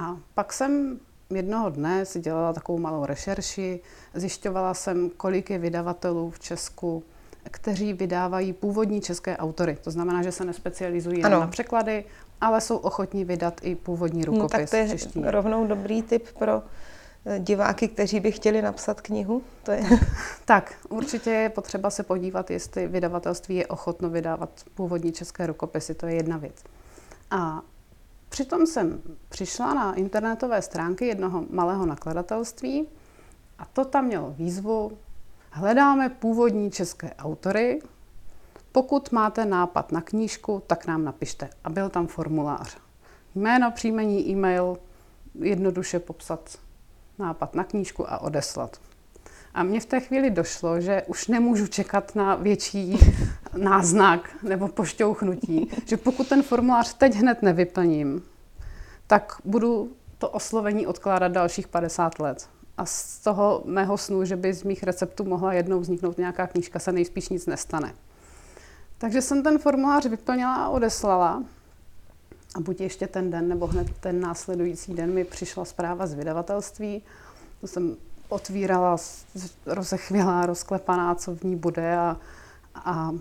A 0.00 0.16
pak 0.34 0.52
jsem 0.52 1.00
jednoho 1.30 1.70
dne 1.70 2.04
si 2.04 2.20
dělala 2.20 2.52
takovou 2.52 2.78
malou 2.78 3.06
rešerši, 3.06 3.80
zjišťovala 4.14 4.74
jsem, 4.74 5.10
kolik 5.10 5.50
je 5.50 5.58
vydavatelů 5.58 6.30
v 6.30 6.38
Česku, 6.38 7.04
kteří 7.50 7.92
vydávají 7.92 8.52
původní 8.52 9.00
české 9.00 9.36
autory. 9.36 9.78
To 9.84 9.90
znamená, 9.90 10.22
že 10.22 10.32
se 10.32 10.44
nespecializují 10.44 11.20
jen 11.20 11.30
na 11.30 11.46
překlady, 11.46 12.04
ale 12.40 12.60
jsou 12.60 12.76
ochotní 12.76 13.24
vydat 13.24 13.60
i 13.62 13.74
původní 13.74 14.24
rukopis. 14.24 14.52
No, 14.52 14.58
tak 14.58 14.70
to 15.12 15.20
je 15.20 15.30
rovnou 15.30 15.66
dobrý 15.66 16.02
tip 16.02 16.32
pro 16.38 16.62
diváky, 17.38 17.88
kteří 17.88 18.20
by 18.20 18.32
chtěli 18.32 18.62
napsat 18.62 19.00
knihu? 19.00 19.42
To 19.62 19.70
je... 19.70 19.82
tak, 20.44 20.74
určitě 20.88 21.30
je 21.30 21.48
potřeba 21.48 21.90
se 21.90 22.02
podívat, 22.02 22.50
jestli 22.50 22.86
vydavatelství 22.86 23.56
je 23.56 23.66
ochotno 23.66 24.10
vydávat 24.10 24.50
původní 24.74 25.12
české 25.12 25.46
rukopisy, 25.46 25.94
to 25.94 26.06
je 26.06 26.14
jedna 26.14 26.36
věc. 26.36 26.64
A 27.30 27.62
přitom 28.28 28.66
jsem 28.66 29.02
přišla 29.28 29.74
na 29.74 29.94
internetové 29.94 30.62
stránky 30.62 31.06
jednoho 31.06 31.44
malého 31.50 31.86
nakladatelství 31.86 32.88
a 33.58 33.64
to 33.64 33.84
tam 33.84 34.04
mělo 34.04 34.30
výzvu 34.30 34.92
Hledáme 35.54 36.08
původní 36.08 36.70
české 36.70 37.14
autory. 37.14 37.82
Pokud 38.72 39.12
máte 39.12 39.44
nápad 39.44 39.92
na 39.92 40.00
knížku, 40.00 40.62
tak 40.66 40.86
nám 40.86 41.04
napište. 41.04 41.50
A 41.64 41.70
byl 41.70 41.88
tam 41.88 42.06
formulář. 42.06 42.76
Jméno, 43.34 43.70
příjmení, 43.70 44.28
e-mail, 44.28 44.78
jednoduše 45.34 45.98
popsat 45.98 46.58
nápad 47.18 47.54
na 47.54 47.64
knížku 47.64 48.12
a 48.12 48.18
odeslat. 48.18 48.80
A 49.54 49.62
mně 49.62 49.80
v 49.80 49.86
té 49.86 50.00
chvíli 50.00 50.30
došlo, 50.30 50.80
že 50.80 51.02
už 51.06 51.28
nemůžu 51.28 51.66
čekat 51.66 52.14
na 52.14 52.34
větší 52.34 52.98
náznak 53.56 54.30
nebo 54.42 54.68
pošťouchnutí, 54.68 55.70
že 55.86 55.96
pokud 55.96 56.28
ten 56.28 56.42
formulář 56.42 56.94
teď 56.94 57.14
hned 57.14 57.42
nevyplním, 57.42 58.22
tak 59.06 59.36
budu 59.44 59.92
to 60.18 60.28
oslovení 60.28 60.86
odkládat 60.86 61.32
dalších 61.32 61.68
50 61.68 62.18
let. 62.18 62.48
A 62.78 62.86
z 62.86 63.18
toho 63.18 63.62
mého 63.64 63.98
snu, 63.98 64.24
že 64.24 64.36
by 64.36 64.54
z 64.54 64.62
mých 64.62 64.82
receptů 64.82 65.24
mohla 65.24 65.52
jednou 65.52 65.80
vzniknout 65.80 66.18
nějaká 66.18 66.46
knížka, 66.46 66.78
se 66.78 66.92
nejspíš 66.92 67.28
nic 67.28 67.46
nestane. 67.46 67.94
Takže 68.98 69.22
jsem 69.22 69.42
ten 69.42 69.58
formulář 69.58 70.06
vyplnila 70.06 70.54
a 70.54 70.68
odeslala. 70.68 71.44
A 72.54 72.60
buď 72.60 72.80
ještě 72.80 73.06
ten 73.06 73.30
den, 73.30 73.48
nebo 73.48 73.66
hned 73.66 73.86
ten 74.00 74.20
následující 74.20 74.94
den 74.94 75.14
mi 75.14 75.24
přišla 75.24 75.64
zpráva 75.64 76.06
z 76.06 76.14
vydavatelství. 76.14 77.02
To 77.60 77.66
jsem 77.66 77.96
otvírala, 78.28 78.96
rozechvělá, 79.66 80.46
rozklepaná, 80.46 81.14
co 81.14 81.34
v 81.34 81.42
ní 81.42 81.56
bude 81.56 81.96
a, 81.96 82.16
a 82.74 83.12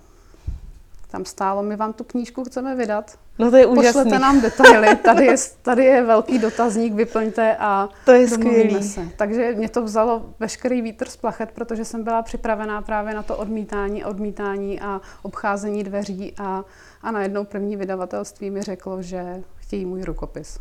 tam 1.11 1.25
stálo, 1.25 1.63
my 1.63 1.75
vám 1.75 1.93
tu 1.93 2.03
knížku 2.03 2.43
chceme 2.43 2.75
vydat. 2.75 3.11
No 3.39 3.51
to 3.51 3.57
je 3.57 3.65
úžasný. 3.65 3.87
Pošlete 3.87 4.19
nám 4.19 4.41
detaily, 4.41 4.95
tady 4.95 5.25
je, 5.25 5.35
tady 5.61 5.85
je 5.85 6.03
velký 6.03 6.39
dotazník, 6.39 6.93
vyplňte 6.93 7.55
a 7.59 7.89
to 8.05 8.11
je 8.11 8.27
skvělý. 8.27 8.83
se. 8.83 9.07
Takže 9.17 9.53
mě 9.57 9.69
to 9.69 9.83
vzalo 9.83 10.25
veškerý 10.39 10.81
vítr 10.81 11.09
z 11.09 11.17
plachet, 11.17 11.51
protože 11.51 11.85
jsem 11.85 12.03
byla 12.03 12.21
připravená 12.21 12.81
právě 12.81 13.13
na 13.13 13.23
to 13.23 13.37
odmítání, 13.37 14.05
odmítání 14.05 14.79
a 14.79 15.01
obcházení 15.21 15.83
dveří 15.83 16.33
a, 16.37 16.65
a 17.01 17.11
najednou 17.11 17.43
první 17.43 17.75
vydavatelství 17.75 18.49
mi 18.49 18.61
řeklo, 18.61 19.01
že 19.01 19.43
chtějí 19.55 19.85
můj 19.85 20.03
rukopis. 20.03 20.59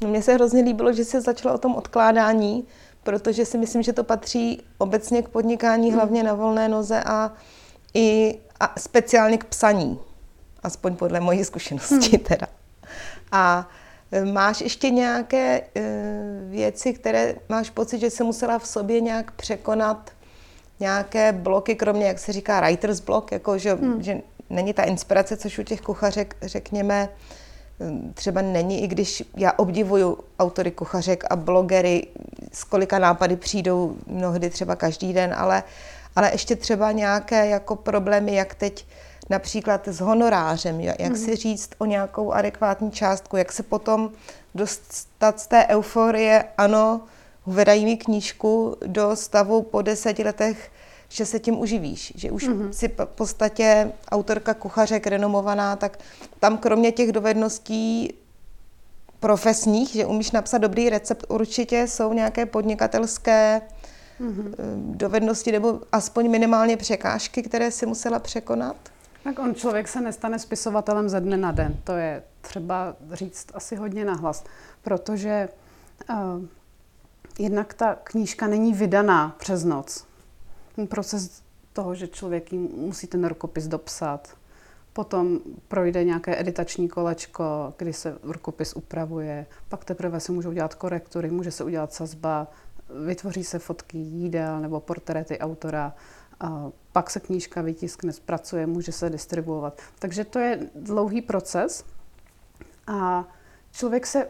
No, 0.00 0.08
mně 0.08 0.22
se 0.22 0.34
hrozně 0.34 0.62
líbilo, 0.62 0.92
že 0.92 1.04
jsi 1.04 1.20
začala 1.20 1.54
o 1.54 1.58
tom 1.58 1.74
odkládání, 1.74 2.64
protože 3.02 3.44
si 3.44 3.58
myslím, 3.58 3.82
že 3.82 3.92
to 3.92 4.04
patří 4.04 4.62
obecně 4.78 5.22
k 5.22 5.28
podnikání, 5.28 5.88
hmm. 5.88 5.96
hlavně 5.96 6.22
na 6.22 6.34
volné 6.34 6.68
noze 6.68 7.02
a 7.06 7.32
i 7.94 8.38
a 8.60 8.74
speciálně 8.78 9.38
k 9.38 9.44
psaní. 9.44 10.00
Aspoň 10.62 10.96
podle 10.96 11.20
mojí 11.20 11.44
zkušenosti 11.44 12.16
hmm. 12.16 12.24
teda. 12.24 12.46
A 13.32 13.68
e, 14.12 14.24
máš 14.24 14.60
ještě 14.60 14.90
nějaké 14.90 15.60
e, 15.60 15.82
věci, 16.50 16.92
které 16.92 17.34
máš 17.48 17.70
pocit, 17.70 17.98
že 17.98 18.10
jsi 18.10 18.24
musela 18.24 18.58
v 18.58 18.66
sobě 18.66 19.00
nějak 19.00 19.30
překonat 19.30 20.10
nějaké 20.80 21.32
bloky, 21.32 21.74
kromě, 21.74 22.06
jak 22.06 22.18
se 22.18 22.32
říká, 22.32 22.60
writer's 22.60 23.00
block, 23.00 23.32
jako 23.32 23.58
že, 23.58 23.74
hmm. 23.74 24.02
že 24.02 24.20
není 24.50 24.74
ta 24.74 24.82
inspirace, 24.82 25.36
což 25.36 25.58
u 25.58 25.62
těch 25.62 25.80
kuchařek, 25.80 26.36
řekněme, 26.42 27.08
třeba 28.14 28.42
není, 28.42 28.82
i 28.82 28.86
když 28.86 29.22
já 29.36 29.52
obdivuju 29.52 30.18
autory 30.38 30.70
kuchařek 30.70 31.24
a 31.30 31.36
blogery, 31.36 32.06
z 32.52 32.64
kolika 32.64 32.98
nápady 32.98 33.36
přijdou 33.36 33.96
mnohdy 34.06 34.50
třeba 34.50 34.76
každý 34.76 35.12
den, 35.12 35.34
ale, 35.36 35.62
ale 36.16 36.32
ještě 36.32 36.56
třeba 36.56 36.92
nějaké 36.92 37.46
jako 37.46 37.76
problémy, 37.76 38.34
jak 38.34 38.54
teď 38.54 38.86
například 39.30 39.88
s 39.88 40.00
honorářem, 40.00 40.80
jak 40.80 40.98
mm-hmm. 40.98 41.24
si 41.24 41.36
říct 41.36 41.70
o 41.78 41.84
nějakou 41.84 42.32
adekvátní 42.32 42.90
částku, 42.90 43.36
jak 43.36 43.52
se 43.52 43.62
potom 43.62 44.10
dostat 44.54 45.40
z 45.40 45.46
té 45.46 45.66
euforie, 45.66 46.44
ano, 46.58 47.00
vydají 47.46 47.84
mi 47.84 47.96
knížku 47.96 48.76
do 48.86 49.16
stavu 49.16 49.62
po 49.62 49.82
deseti 49.82 50.24
letech 50.24 50.70
že 51.08 51.26
se 51.26 51.40
tím 51.40 51.58
uživíš, 51.58 52.12
že 52.16 52.30
už 52.30 52.48
mm-hmm. 52.48 52.70
si 52.70 52.88
v 52.88 53.06
podstatě 53.06 53.92
autorka 54.10 54.54
kuchařek 54.54 55.06
renomovaná, 55.06 55.76
tak 55.76 55.98
tam 56.40 56.58
kromě 56.58 56.92
těch 56.92 57.12
dovedností 57.12 58.14
profesních, 59.20 59.88
že 59.88 60.06
umíš 60.06 60.30
napsat 60.30 60.58
dobrý 60.58 60.90
recept, 60.90 61.26
určitě 61.28 61.88
jsou 61.88 62.12
nějaké 62.12 62.46
podnikatelské 62.46 63.60
mm-hmm. 64.20 64.54
dovednosti 64.96 65.52
nebo 65.52 65.80
aspoň 65.92 66.30
minimálně 66.30 66.76
překážky, 66.76 67.42
které 67.42 67.70
si 67.70 67.86
musela 67.86 68.18
překonat? 68.18 68.76
Tak 69.24 69.38
on 69.38 69.54
člověk 69.54 69.88
se 69.88 70.00
nestane 70.00 70.38
spisovatelem 70.38 71.08
ze 71.08 71.20
dne 71.20 71.36
na 71.36 71.52
den. 71.52 71.76
To 71.84 71.92
je 71.92 72.22
třeba 72.40 72.96
říct 73.12 73.46
asi 73.54 73.76
hodně 73.76 74.04
nahlas, 74.04 74.44
protože 74.82 75.48
uh, 76.10 76.16
jednak 77.38 77.74
ta 77.74 77.94
knížka 78.04 78.46
není 78.46 78.72
vydaná 78.72 79.36
přes 79.38 79.64
noc 79.64 80.06
ten 80.76 80.86
proces 80.86 81.42
toho, 81.72 81.94
že 81.94 82.08
člověk 82.08 82.52
musí 82.52 83.06
ten 83.06 83.24
rukopis 83.24 83.66
dopsat, 83.66 84.36
potom 84.92 85.40
projde 85.68 86.04
nějaké 86.04 86.40
editační 86.40 86.88
kolečko, 86.88 87.74
kdy 87.76 87.92
se 87.92 88.18
rukopis 88.22 88.72
upravuje, 88.72 89.46
pak 89.68 89.84
teprve 89.84 90.20
se 90.20 90.32
můžou 90.32 90.52
dělat 90.52 90.74
korektury, 90.74 91.30
může 91.30 91.50
se 91.50 91.64
udělat 91.64 91.92
sazba, 91.92 92.46
vytvoří 93.06 93.44
se 93.44 93.58
fotky 93.58 93.98
jídel 93.98 94.60
nebo 94.60 94.80
portréty 94.80 95.38
autora, 95.38 95.94
a 96.40 96.70
pak 96.92 97.10
se 97.10 97.20
knížka 97.20 97.62
vytiskne, 97.62 98.12
zpracuje, 98.12 98.66
může 98.66 98.92
se 98.92 99.10
distribuovat. 99.10 99.80
Takže 99.98 100.24
to 100.24 100.38
je 100.38 100.60
dlouhý 100.74 101.22
proces 101.22 101.84
a 102.86 103.28
člověk 103.72 104.06
se 104.06 104.28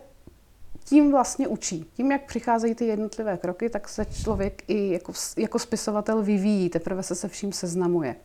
tím 0.84 1.11
vlastně 1.11 1.49
učí. 1.49 1.90
Tím, 1.94 2.12
jak 2.12 2.26
přicházejí 2.26 2.75
ty 2.75 2.84
jednotlivé 2.87 3.37
kroky, 3.37 3.70
tak 3.70 3.88
se 3.88 4.04
člověk 4.04 4.62
i 4.68 4.92
jako, 4.92 5.12
jako 5.37 5.58
spisovatel 5.58 6.23
vyvíjí, 6.23 6.68
teprve 6.68 7.02
se 7.02 7.14
se 7.14 7.28
vším 7.28 7.52
seznamuje. 7.52 8.16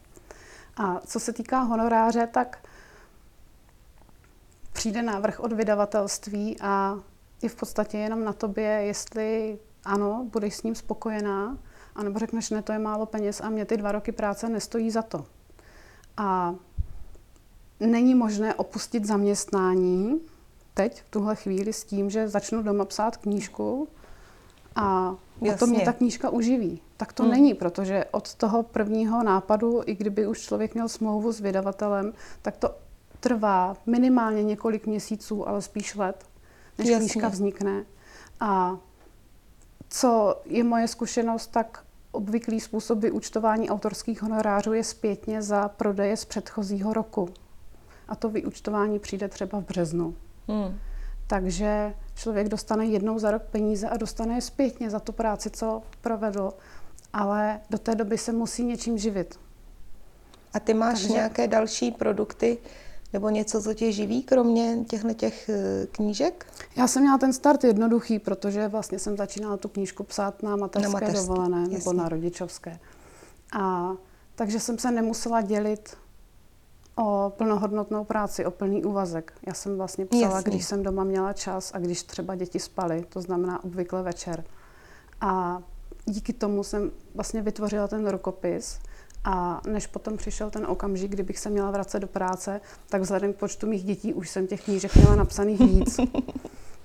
A 0.77 0.99
co 1.05 1.19
se 1.19 1.33
týká 1.33 1.59
honoráře, 1.59 2.27
tak 2.27 2.67
přijde 4.73 5.01
návrh 5.01 5.39
od 5.39 5.53
vydavatelství 5.53 6.57
a 6.61 6.99
je 7.41 7.49
v 7.49 7.55
podstatě 7.55 7.97
jenom 7.97 8.23
na 8.23 8.33
tobě, 8.33 8.65
jestli 8.65 9.59
ano, 9.85 10.27
budeš 10.31 10.55
s 10.55 10.63
ním 10.63 10.75
spokojená, 10.75 11.57
anebo 11.95 12.19
řekneš, 12.19 12.49
ne, 12.49 12.61
to 12.61 12.71
je 12.71 12.79
málo 12.79 13.05
peněz 13.05 13.41
a 13.41 13.49
mě 13.49 13.65
ty 13.65 13.77
dva 13.77 13.91
roky 13.91 14.11
práce 14.11 14.49
nestojí 14.49 14.91
za 14.91 15.01
to. 15.01 15.25
A 16.17 16.55
není 17.79 18.15
možné 18.15 18.53
opustit 18.53 19.05
zaměstnání, 19.05 20.19
teď, 20.73 21.01
v 21.01 21.09
tuhle 21.09 21.35
chvíli, 21.35 21.73
s 21.73 21.83
tím, 21.83 22.09
že 22.09 22.27
začnu 22.27 22.63
doma 22.63 22.85
psát 22.85 23.17
knížku 23.17 23.87
a 24.75 25.15
to 25.59 25.67
mě 25.67 25.85
ta 25.85 25.93
knížka 25.93 26.29
uživí. 26.29 26.81
Tak 26.97 27.13
to 27.13 27.23
hmm. 27.23 27.31
není, 27.31 27.53
protože 27.53 28.05
od 28.11 28.35
toho 28.35 28.63
prvního 28.63 29.23
nápadu, 29.23 29.81
i 29.85 29.95
kdyby 29.95 30.27
už 30.27 30.41
člověk 30.41 30.73
měl 30.73 30.89
smlouvu 30.89 31.31
s 31.31 31.39
vydavatelem, 31.39 32.13
tak 32.41 32.57
to 32.57 32.75
trvá 33.19 33.77
minimálně 33.85 34.43
několik 34.43 34.87
měsíců, 34.87 35.47
ale 35.47 35.61
spíš 35.61 35.95
let, 35.95 36.25
než 36.77 36.87
Jasně. 36.87 36.99
knížka 36.99 37.27
vznikne. 37.27 37.85
A 38.39 38.77
co 39.89 40.41
je 40.45 40.63
moje 40.63 40.87
zkušenost, 40.87 41.47
tak 41.47 41.83
obvyklý 42.11 42.59
způsob 42.59 42.99
vyúčtování 42.99 43.69
autorských 43.69 44.21
honorářů 44.21 44.73
je 44.73 44.83
zpětně 44.83 45.41
za 45.41 45.69
prodeje 45.69 46.17
z 46.17 46.25
předchozího 46.25 46.93
roku. 46.93 47.29
A 48.07 48.15
to 48.15 48.29
vyúčtování 48.29 48.99
přijde 48.99 49.27
třeba 49.27 49.59
v 49.59 49.63
březnu. 49.63 50.15
Hmm. 50.47 50.79
Takže 51.27 51.93
člověk 52.15 52.49
dostane 52.49 52.85
jednou 52.85 53.19
za 53.19 53.31
rok 53.31 53.41
peníze 53.41 53.89
a 53.89 53.97
dostane 53.97 54.35
je 54.35 54.41
zpětně 54.41 54.89
za 54.89 54.99
tu 54.99 55.11
práci, 55.11 55.49
co 55.49 55.81
provedl, 56.01 56.53
ale 57.13 57.59
do 57.69 57.77
té 57.77 57.95
doby 57.95 58.17
se 58.17 58.31
musí 58.31 58.63
něčím 58.63 58.97
živit. 58.97 59.39
A 60.53 60.59
ty 60.59 60.73
máš 60.73 60.99
Takže... 60.99 61.13
nějaké 61.13 61.47
další 61.47 61.91
produkty 61.91 62.57
nebo 63.13 63.29
něco, 63.29 63.61
co 63.61 63.73
tě 63.73 63.91
živí, 63.91 64.23
kromě 64.23 64.77
těchto 64.89 65.13
těch 65.13 65.49
eh, 65.49 65.87
knížek? 65.91 66.45
Já 66.75 66.87
jsem 66.87 67.01
měla 67.01 67.17
ten 67.17 67.33
start 67.33 67.63
jednoduchý, 67.63 68.19
protože 68.19 68.67
vlastně 68.67 68.99
jsem 68.99 69.17
začínala 69.17 69.57
tu 69.57 69.67
knížku 69.67 70.03
psát 70.03 70.43
na 70.43 70.55
mateřské, 70.55 70.87
na 70.87 70.93
mateřské 70.93 71.21
dovolené 71.21 71.59
jasně. 71.59 71.77
nebo 71.77 71.93
na 71.93 72.09
rodičovské. 72.09 72.79
A 73.59 73.91
takže 74.35 74.59
jsem 74.59 74.77
se 74.77 74.91
nemusela 74.91 75.41
dělit 75.41 75.97
o 76.95 77.33
plnohodnotnou 77.37 78.03
práci, 78.03 78.45
o 78.45 78.51
plný 78.51 78.83
úvazek. 78.83 79.33
Já 79.47 79.53
jsem 79.53 79.77
vlastně 79.77 80.05
psala, 80.05 80.35
Jasný. 80.35 80.51
když 80.51 80.65
jsem 80.65 80.83
doma 80.83 81.03
měla 81.03 81.33
čas 81.33 81.71
a 81.73 81.79
když 81.79 82.03
třeba 82.03 82.35
děti 82.35 82.59
spaly, 82.59 83.05
to 83.09 83.21
znamená 83.21 83.63
obvykle 83.63 84.03
večer. 84.03 84.43
A 85.21 85.61
díky 86.05 86.33
tomu 86.33 86.63
jsem 86.63 86.91
vlastně 87.15 87.41
vytvořila 87.41 87.87
ten 87.87 88.07
rukopis 88.07 88.79
a 89.23 89.61
než 89.67 89.87
potom 89.87 90.17
přišel 90.17 90.49
ten 90.49 90.65
okamžik, 90.65 91.11
kdybych 91.11 91.39
se 91.39 91.49
měla 91.49 91.71
vracet 91.71 91.99
do 91.99 92.07
práce, 92.07 92.61
tak 92.89 93.01
vzhledem 93.01 93.33
k 93.33 93.35
počtu 93.35 93.67
mých 93.67 93.83
dětí 93.83 94.13
už 94.13 94.29
jsem 94.29 94.47
těch 94.47 94.63
knížek 94.63 94.95
měla 94.95 95.15
napsaných 95.15 95.59
víc. 95.59 95.99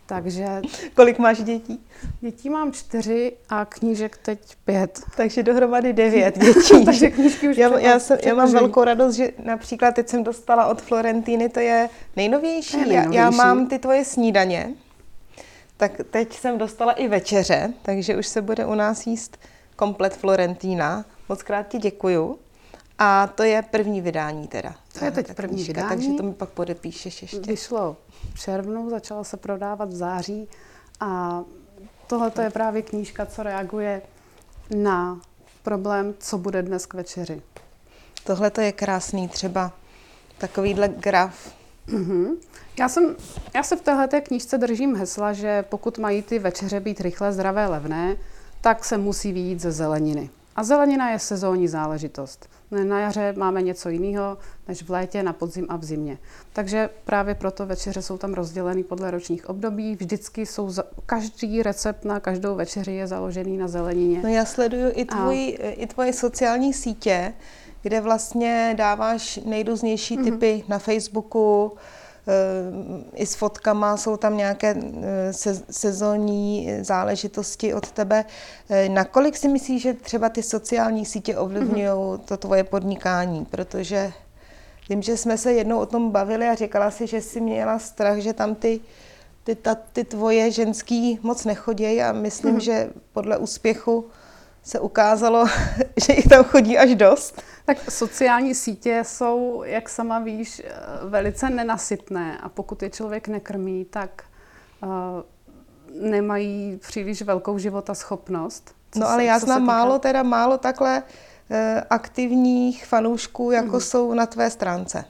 Takže... 0.06 0.62
Kolik 0.94 1.18
máš 1.18 1.42
dětí? 1.42 1.86
Dětí 2.20 2.50
mám 2.50 2.72
čtyři 2.72 3.32
a 3.48 3.64
knížek 3.64 4.16
teď 4.16 4.38
pět. 4.64 5.00
Takže 5.16 5.42
dohromady 5.42 5.92
devět 5.92 6.38
dětí. 6.44 6.84
Takže 6.84 7.10
knížky 7.10 7.48
už 7.48 7.56
já, 7.56 7.78
já, 7.78 7.98
jsem, 7.98 8.18
já 8.24 8.34
mám 8.34 8.52
velkou 8.52 8.84
radost, 8.84 9.14
že 9.14 9.30
například 9.44 9.94
teď 9.94 10.08
jsem 10.08 10.24
dostala 10.24 10.66
od 10.66 10.82
Florentíny, 10.82 11.48
to 11.48 11.60
je 11.60 11.88
nejnovější. 12.16 12.78
Je 12.78 12.86
nejnovější. 12.86 13.16
Já, 13.16 13.24
já 13.24 13.30
mám 13.30 13.66
ty 13.66 13.78
tvoje 13.78 14.04
snídaně, 14.04 14.74
tak 15.76 16.00
teď 16.10 16.38
jsem 16.38 16.58
dostala 16.58 16.92
i 16.92 17.08
večeře, 17.08 17.72
takže 17.82 18.16
už 18.16 18.26
se 18.26 18.42
bude 18.42 18.66
u 18.66 18.74
nás 18.74 19.06
jíst 19.06 19.38
komplet 19.76 20.16
Florentína. 20.16 21.04
Moc 21.28 21.42
krát 21.42 21.68
ti 21.68 21.78
děkuju. 21.78 22.38
A 22.98 23.26
to 23.26 23.42
je 23.42 23.62
první 23.62 24.00
vydání 24.00 24.48
teda. 24.48 24.74
To 24.98 25.04
je 25.04 25.10
teď 25.10 25.34
první 25.34 25.56
knížka, 25.56 25.72
vydání. 25.72 25.88
Takže 25.88 26.10
to 26.16 26.22
mi 26.22 26.34
pak 26.34 26.48
podepíšeš 26.48 27.22
ještě. 27.22 27.40
Vyšlo 27.40 27.96
v 28.34 28.40
červnu, 28.40 28.90
začalo 28.90 29.24
se 29.24 29.36
prodávat 29.36 29.88
v 29.88 29.96
září 29.96 30.48
a 31.00 31.42
tohle 32.06 32.32
je 32.42 32.50
právě 32.50 32.82
knížka, 32.82 33.26
co 33.26 33.42
reaguje 33.42 34.02
na 34.76 35.20
problém, 35.62 36.14
co 36.18 36.38
bude 36.38 36.62
dnes 36.62 36.86
k 36.86 36.94
večeři. 36.94 37.42
Tohle 38.24 38.52
je 38.60 38.72
krásný 38.72 39.28
třeba 39.28 39.72
takovýhle 40.38 40.88
graf. 40.88 41.54
Mm-hmm. 41.88 42.36
Já, 42.78 42.88
jsem, 42.88 43.16
já 43.54 43.62
se 43.62 43.76
v 43.76 43.80
téhle 43.80 44.08
knížce 44.08 44.58
držím 44.58 44.96
hesla, 44.96 45.32
že 45.32 45.62
pokud 45.62 45.98
mají 45.98 46.22
ty 46.22 46.38
večeře 46.38 46.80
být 46.80 47.00
rychlé, 47.00 47.32
zdravé, 47.32 47.66
levné, 47.66 48.16
tak 48.60 48.84
se 48.84 48.98
musí 48.98 49.32
výjít 49.32 49.60
ze 49.60 49.72
zeleniny. 49.72 50.30
A 50.56 50.64
zelenina 50.64 51.10
je 51.10 51.18
sezónní 51.18 51.68
záležitost. 51.68 52.48
Na 52.84 53.00
jaře 53.00 53.34
máme 53.36 53.62
něco 53.62 53.88
jiného 53.88 54.38
než 54.68 54.82
v 54.82 54.90
létě, 54.90 55.22
na 55.22 55.32
podzim 55.32 55.66
a 55.68 55.76
v 55.76 55.84
zimě. 55.84 56.18
Takže 56.52 56.90
právě 57.04 57.34
proto 57.34 57.66
večeře 57.66 58.02
jsou 58.02 58.18
tam 58.18 58.34
rozděleny 58.34 58.84
podle 58.84 59.10
ročních 59.10 59.48
období. 59.48 59.96
Vždycky 59.96 60.46
jsou, 60.46 60.70
za, 60.70 60.84
každý 61.06 61.62
recept 61.62 62.04
na 62.04 62.20
každou 62.20 62.54
večeři 62.54 62.92
je 62.92 63.06
založený 63.06 63.56
na 63.56 63.68
zelenině. 63.68 64.20
No 64.22 64.28
já 64.28 64.44
sleduju 64.44 64.90
i, 64.94 65.04
tvůj, 65.04 65.58
a... 65.60 65.70
i 65.70 65.86
tvoje 65.86 66.12
sociální 66.12 66.72
sítě, 66.72 67.34
kde 67.82 68.00
vlastně 68.00 68.74
dáváš 68.78 69.40
nejrůznější 69.44 70.18
mm-hmm. 70.18 70.24
typy 70.24 70.64
na 70.68 70.78
Facebooku, 70.78 71.72
i 73.14 73.26
s 73.26 73.34
fotkama, 73.34 73.96
jsou 73.96 74.16
tam 74.16 74.36
nějaké 74.36 74.76
eh, 74.76 75.32
se, 75.32 75.62
sezónní 75.70 76.68
záležitosti 76.80 77.74
od 77.74 77.90
tebe. 77.90 78.24
Nakolik 78.88 79.36
si 79.36 79.48
myslíš, 79.48 79.82
že 79.82 79.94
třeba 79.94 80.28
ty 80.28 80.42
sociální 80.42 81.06
sítě 81.06 81.36
ovlivňují 81.36 81.86
mm-hmm. 81.86 82.18
to 82.18 82.36
tvoje 82.36 82.64
podnikání? 82.64 83.44
Protože 83.44 84.12
vím, 84.88 85.02
že 85.02 85.16
jsme 85.16 85.38
se 85.38 85.52
jednou 85.52 85.78
o 85.78 85.86
tom 85.86 86.10
bavili 86.10 86.48
a 86.48 86.54
říkala 86.54 86.90
si, 86.90 87.06
že 87.06 87.20
jsi 87.20 87.40
měla 87.40 87.78
strach, 87.78 88.18
že 88.18 88.32
tam 88.32 88.54
ty 88.54 88.80
ty, 89.44 89.54
ta, 89.54 89.74
ty 89.74 90.04
tvoje 90.04 90.50
ženský 90.50 91.18
moc 91.22 91.44
nechodějí 91.44 92.02
a 92.02 92.12
myslím, 92.12 92.56
mm-hmm. 92.56 92.60
že 92.60 92.90
podle 93.12 93.38
úspěchu 93.38 94.06
se 94.64 94.80
ukázalo, 94.80 95.46
že 96.06 96.12
jich 96.12 96.28
tam 96.28 96.44
chodí 96.44 96.78
až 96.78 96.94
dost. 96.94 97.42
Tak 97.64 97.90
sociální 97.90 98.54
sítě 98.54 99.02
jsou, 99.06 99.62
jak 99.66 99.88
sama 99.88 100.18
víš, 100.18 100.62
velice 101.08 101.50
nenasytné 101.50 102.38
a 102.38 102.48
pokud 102.48 102.82
je 102.82 102.90
člověk 102.90 103.28
nekrmí, 103.28 103.84
tak 103.84 104.24
uh, 104.82 104.90
nemají 106.10 106.76
příliš 106.76 107.22
velkou 107.22 107.58
schopnost. 107.92 108.74
No 108.96 109.08
ale 109.08 109.22
se, 109.22 109.24
já 109.24 109.38
znám 109.38 109.62
málo, 109.62 109.98
teda 109.98 110.22
málo 110.22 110.58
takhle 110.58 111.02
uh, 111.02 111.56
aktivních 111.90 112.86
fanoušků, 112.86 113.50
jako 113.50 113.76
mm-hmm. 113.76 113.80
jsou 113.80 114.14
na 114.14 114.26
tvé 114.26 114.50
stránce. 114.50 115.04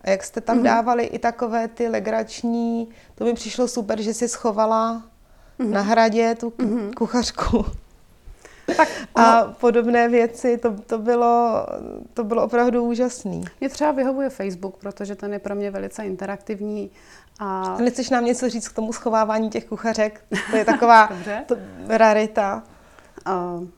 A 0.00 0.10
jak 0.10 0.24
jste 0.24 0.40
tam 0.40 0.58
mm-hmm. 0.58 0.62
dávali 0.62 1.04
i 1.04 1.18
takové 1.18 1.68
ty 1.68 1.88
legrační, 1.88 2.88
to 3.14 3.24
mi 3.24 3.34
přišlo 3.34 3.68
super, 3.68 4.02
že 4.02 4.14
si 4.14 4.28
schovala 4.28 5.02
mm-hmm. 5.58 5.70
na 5.70 5.80
hradě 5.80 6.34
tu 6.34 6.50
mm-hmm. 6.50 6.94
kuchařku. 6.94 7.66
Tak, 8.76 8.88
a 9.14 9.42
podobné 9.42 10.08
věci, 10.08 10.58
to, 10.58 10.72
to, 10.86 10.98
bylo, 10.98 11.66
to 12.14 12.24
bylo 12.24 12.44
opravdu 12.44 12.82
úžasný. 12.82 13.44
Mě 13.60 13.68
třeba 13.68 13.92
vyhovuje 13.92 14.30
Facebook, 14.30 14.76
protože 14.76 15.14
ten 15.16 15.32
je 15.32 15.38
pro 15.38 15.54
mě 15.54 15.70
velice 15.70 16.04
interaktivní. 16.04 16.90
A... 17.38 17.76
Nechceš 17.80 18.10
nám 18.10 18.24
něco 18.24 18.48
říct 18.48 18.68
k 18.68 18.74
tomu 18.74 18.92
schovávání 18.92 19.50
těch 19.50 19.64
kuchařek? 19.64 20.24
To 20.50 20.56
je 20.56 20.64
taková 20.64 21.08
to, 21.46 21.56
rarita. 21.88 22.62
Uh, 23.26 23.68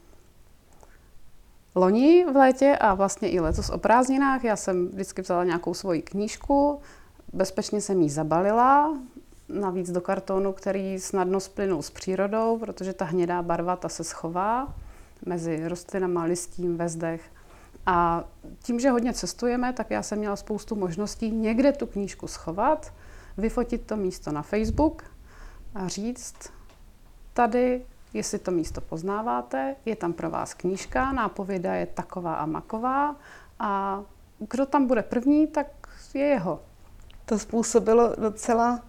loni 1.75 2.25
v 2.33 2.37
létě 2.37 2.77
a 2.81 2.95
vlastně 2.95 3.31
i 3.31 3.41
letos 3.41 3.71
o 3.71 3.79
prázdninách 3.79 4.45
já 4.45 4.57
jsem 4.57 4.89
vždycky 4.89 5.23
vzala 5.23 5.45
nějakou 5.45 5.75
svoji 5.75 6.03
knížku, 6.03 6.81
bezpečně 7.33 7.81
jsem 7.81 8.03
ji 8.03 8.11
zabalila, 8.11 8.99
navíc 9.49 9.91
do 9.91 10.01
kartonu, 10.01 10.53
který 10.53 11.01
snadno 11.01 11.41
splynul 11.41 11.83
s 11.83 11.91
přírodou, 11.91 12.59
protože 12.59 12.93
ta 12.93 13.05
hnědá 13.05 13.43
barva 13.43 13.77
ta 13.77 13.89
se 13.89 14.05
schová 14.05 14.75
mezi 15.27 15.69
rostlinama, 15.69 16.23
listím, 16.25 16.77
ve 16.77 16.89
zdech. 16.89 17.23
A 17.87 18.25
tím, 18.63 18.81
že 18.81 18.91
hodně 18.91 19.13
cestujeme, 19.13 19.73
tak 19.73 19.91
já 19.91 20.03
jsem 20.03 20.19
měla 20.19 20.37
spoustu 20.37 20.75
možností 20.75 21.31
někde 21.31 21.73
tu 21.73 21.87
knížku 21.87 22.27
schovat, 22.27 22.93
vyfotit 23.39 23.87
to 23.87 23.97
místo 23.97 24.33
na 24.33 24.43
Facebook 24.43 25.05
a 25.75 25.89
říct, 25.89 26.37
tady 27.33 27.83
jestli 28.15 28.39
to 28.39 28.51
místo 28.51 28.81
poznáváte, 28.81 29.77
je 29.85 29.97
tam 29.97 30.13
pro 30.13 30.31
vás 30.31 30.55
knížka, 30.55 31.13
nápověda 31.13 31.75
je 31.75 31.87
taková 31.87 32.35
a 32.35 32.47
maková 32.47 33.17
a 33.59 34.03
kdo 34.39 34.67
tam 34.67 34.87
bude 34.87 35.03
první, 35.03 35.47
tak 35.47 35.67
je 36.15 36.27
jeho. 36.27 36.61
To 37.25 37.39
způsobilo 37.39 38.15
docela 38.17 38.83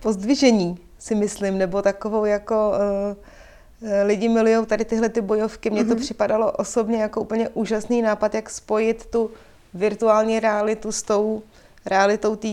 pozdvižení, 0.00 0.78
si 0.98 1.14
myslím, 1.14 1.58
nebo 1.58 1.82
takovou 1.82 2.24
jako 2.24 2.72
uh, 2.72 3.88
lidi 4.04 4.28
milují 4.28 4.66
tady 4.66 4.84
tyhle 4.84 5.08
ty 5.08 5.20
bojovky. 5.20 5.70
Mně 5.70 5.82
mm-hmm. 5.82 5.88
to 5.88 5.94
mhm. 5.94 6.02
připadalo 6.02 6.52
osobně 6.52 7.02
jako 7.02 7.20
úplně 7.20 7.48
úžasný 7.48 8.02
nápad, 8.02 8.34
jak 8.34 8.50
spojit 8.50 9.06
tu 9.06 9.30
virtuální 9.74 10.40
realitu 10.40 10.92
s 10.92 11.02
tou 11.02 11.42
realitou 11.86 12.36
té 12.36 12.48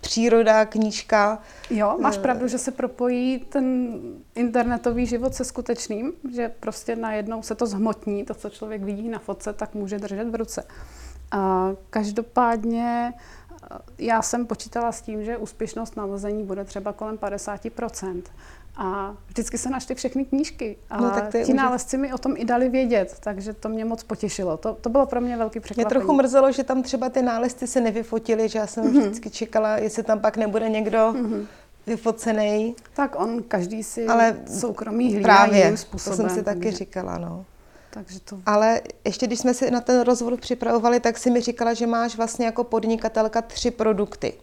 příroda, 0.00 0.64
knížka. 0.64 1.42
Jo, 1.70 1.96
máš 2.00 2.16
eh, 2.16 2.20
pravdu, 2.20 2.48
že 2.48 2.58
se 2.58 2.70
propojí 2.70 3.38
ten 3.38 3.92
internetový 4.34 5.06
život 5.06 5.34
se 5.34 5.44
skutečným, 5.44 6.12
že 6.34 6.52
prostě 6.60 6.96
najednou 6.96 7.42
se 7.42 7.54
to 7.54 7.66
zhmotní, 7.66 8.24
to, 8.24 8.34
co 8.34 8.50
člověk 8.50 8.82
vidí 8.82 9.08
na 9.08 9.18
fotce, 9.18 9.52
tak 9.52 9.74
může 9.74 9.98
držet 9.98 10.28
v 10.28 10.34
ruce. 10.34 10.64
A 11.30 11.70
každopádně 11.90 13.12
já 13.98 14.22
jsem 14.22 14.46
počítala 14.46 14.92
s 14.92 15.02
tím, 15.02 15.24
že 15.24 15.36
úspěšnost 15.36 15.96
nalezení 15.96 16.44
bude 16.44 16.64
třeba 16.64 16.92
kolem 16.92 17.16
50%. 17.16 18.22
A 18.80 19.14
vždycky 19.26 19.58
se 19.58 19.70
našly 19.70 19.94
všechny 19.94 20.24
knížky. 20.24 20.76
A 20.90 21.00
no, 21.00 21.10
tak 21.10 21.34
ti 21.44 21.54
nálezci 21.54 21.98
mi 21.98 22.12
o 22.12 22.18
tom 22.18 22.34
i 22.36 22.44
dali 22.44 22.68
vědět, 22.68 23.16
takže 23.20 23.52
to 23.52 23.68
mě 23.68 23.84
moc 23.84 24.02
potěšilo. 24.02 24.56
To, 24.56 24.74
to 24.74 24.88
bylo 24.88 25.06
pro 25.06 25.20
mě 25.20 25.36
velký 25.36 25.60
překvapení. 25.60 25.84
Mě 25.84 25.90
trochu 25.90 26.16
mrzelo, 26.16 26.52
že 26.52 26.64
tam 26.64 26.82
třeba 26.82 27.08
ty 27.08 27.22
nálezci 27.22 27.66
se 27.66 27.80
nevyfotili, 27.80 28.48
že 28.48 28.58
já 28.58 28.66
jsem 28.66 28.84
mm-hmm. 28.84 29.00
vždycky 29.00 29.30
čekala, 29.30 29.76
jestli 29.76 30.02
tam 30.02 30.20
pak 30.20 30.36
nebude 30.36 30.68
někdo 30.68 30.98
mm-hmm. 30.98 31.46
vyfocený. 31.86 32.76
Tak 32.94 33.20
on 33.20 33.42
každý 33.42 33.82
si 33.82 34.06
Ale 34.06 34.36
soukromí 34.58 35.14
hlídá 35.14 35.34
právě, 35.34 35.58
jiným 35.58 35.76
způsobem. 35.76 36.16
to 36.16 36.22
jsem 36.22 36.38
si 36.38 36.44
taky 36.44 36.70
říkala, 36.70 37.18
no. 37.18 37.44
Takže 37.90 38.20
to... 38.20 38.38
Ale 38.46 38.80
ještě 39.04 39.26
když 39.26 39.38
jsme 39.38 39.54
si 39.54 39.70
na 39.70 39.80
ten 39.80 40.00
rozhovor 40.00 40.36
připravovali, 40.36 41.00
tak 41.00 41.18
si 41.18 41.30
mi 41.30 41.40
říkala, 41.40 41.74
že 41.74 41.86
máš 41.86 42.16
vlastně 42.16 42.46
jako 42.46 42.64
podnikatelka 42.64 43.42
tři 43.42 43.70
produkty. 43.70 44.34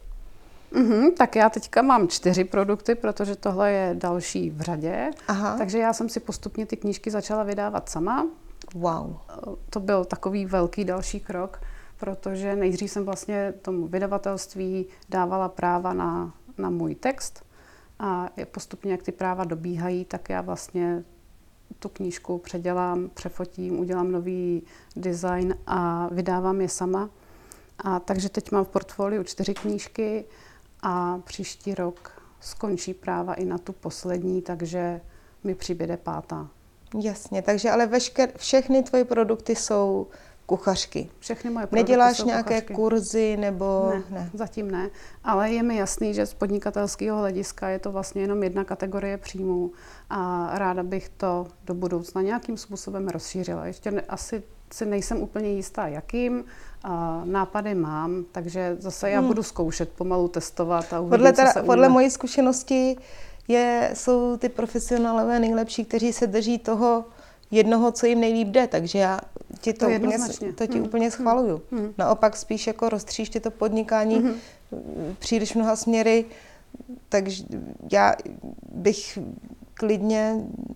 Mm-hmm, 0.73 1.13
tak 1.13 1.35
já 1.35 1.49
teďka 1.49 1.81
mám 1.81 2.07
čtyři 2.07 2.43
produkty, 2.43 2.95
protože 2.95 3.35
tohle 3.35 3.71
je 3.71 3.95
další 3.97 4.49
v 4.49 4.61
řadě. 4.61 5.11
Aha. 5.27 5.57
Takže 5.57 5.79
já 5.79 5.93
jsem 5.93 6.09
si 6.09 6.19
postupně 6.19 6.65
ty 6.65 6.77
knížky 6.77 7.11
začala 7.11 7.43
vydávat 7.43 7.89
sama. 7.89 8.27
Wow. 8.75 9.15
To 9.69 9.79
byl 9.79 10.05
takový 10.05 10.45
velký 10.45 10.85
další 10.85 11.19
krok, 11.19 11.61
protože 11.99 12.55
nejdřív 12.55 12.91
jsem 12.91 13.05
vlastně 13.05 13.53
tomu 13.61 13.87
vydavatelství 13.87 14.85
dávala 15.09 15.49
práva 15.49 15.93
na, 15.93 16.33
na 16.57 16.69
můj 16.69 16.95
text 16.95 17.45
a 17.99 18.29
postupně, 18.51 18.91
jak 18.91 19.03
ty 19.03 19.11
práva 19.11 19.43
dobíhají, 19.43 20.05
tak 20.05 20.29
já 20.29 20.41
vlastně 20.41 21.03
tu 21.79 21.89
knížku 21.89 22.37
předělám, 22.37 23.09
přefotím, 23.13 23.79
udělám 23.79 24.11
nový 24.11 24.63
design 24.95 25.55
a 25.67 26.09
vydávám 26.11 26.61
je 26.61 26.69
sama. 26.69 27.09
A 27.77 27.99
takže 27.99 28.29
teď 28.29 28.51
mám 28.51 28.65
v 28.65 28.69
portfoliu 28.69 29.23
čtyři 29.23 29.53
knížky, 29.53 30.25
a 30.87 31.19
příští 31.23 31.75
rok 31.75 32.21
skončí 32.39 32.93
práva 32.93 33.33
i 33.33 33.45
na 33.45 33.57
tu 33.57 33.73
poslední, 33.73 34.41
takže 34.41 35.01
mi 35.43 35.55
přibyde 35.55 35.97
pátá. 35.97 36.47
Jasně, 37.01 37.41
takže 37.41 37.71
ale 37.71 37.87
vešker, 37.87 38.31
všechny 38.37 38.83
tvoje 38.83 39.05
produkty 39.05 39.55
jsou 39.55 40.07
kuchařky. 40.45 41.09
Všechny 41.19 41.49
moje 41.49 41.67
produkty 41.67 41.91
Neděláš 41.91 42.17
jsou 42.17 42.25
nějaké 42.25 42.61
kuchařky. 42.61 42.73
kurzy 42.73 43.37
nebo... 43.37 43.91
Ne, 43.93 44.03
ne, 44.09 44.29
zatím 44.33 44.71
ne. 44.71 44.89
Ale 45.23 45.51
je 45.51 45.63
mi 45.63 45.77
jasný, 45.77 46.13
že 46.13 46.25
z 46.25 46.33
podnikatelského 46.33 47.19
hlediska 47.19 47.69
je 47.69 47.79
to 47.79 47.91
vlastně 47.91 48.21
jenom 48.21 48.43
jedna 48.43 48.63
kategorie 48.63 49.17
příjmů 49.17 49.71
a 50.09 50.49
ráda 50.53 50.83
bych 50.83 51.09
to 51.09 51.47
do 51.65 51.73
budoucna 51.73 52.21
nějakým 52.21 52.57
způsobem 52.57 53.07
rozšířila. 53.07 53.65
Ještě 53.65 53.91
ne, 53.91 54.01
asi 54.01 54.43
si 54.73 54.85
nejsem 54.85 55.21
úplně 55.21 55.49
jistá, 55.49 55.87
jakým. 55.87 56.45
A 56.83 57.21
nápady 57.25 57.75
mám, 57.75 58.25
takže 58.31 58.77
zase 58.79 59.09
já 59.09 59.19
hmm. 59.19 59.27
budu 59.27 59.43
zkoušet, 59.43 59.89
pomalu 59.89 60.27
testovat 60.27 60.93
a 60.93 60.99
uvidím, 60.99 61.09
podle, 61.09 61.33
teda, 61.33 61.47
co 61.47 61.59
se 61.59 61.65
podle 61.65 61.89
mojí 61.89 62.09
zkušenosti 62.09 62.97
je, 63.47 63.91
jsou 63.93 64.37
ty 64.37 64.49
profesionálové 64.49 65.39
nejlepší, 65.39 65.85
kteří 65.85 66.13
se 66.13 66.27
drží 66.27 66.59
toho 66.59 67.05
jednoho, 67.55 67.91
co 67.91 68.05
jim 68.05 68.19
nejlíp 68.19 68.47
jde, 68.47 68.67
takže 68.67 68.99
já 68.99 69.19
ti 69.61 69.73
to, 69.73 69.85
to, 69.85 69.91
úplně, 69.91 70.17
to 70.55 70.67
ti 70.67 70.77
hmm. 70.77 70.85
úplně 70.85 71.11
schvaluju. 71.11 71.61
Hmm. 71.71 71.93
Naopak 71.97 72.37
spíš 72.37 72.67
jako 72.67 72.89
roztříště 72.89 73.39
to 73.39 73.51
podnikání 73.51 74.15
hmm. 74.15 74.35
příliš 75.19 75.53
mnoha 75.53 75.75
směry, 75.75 76.25
takže 77.09 77.43
já 77.91 78.15
bych 78.71 79.19
klidně, 79.73 80.35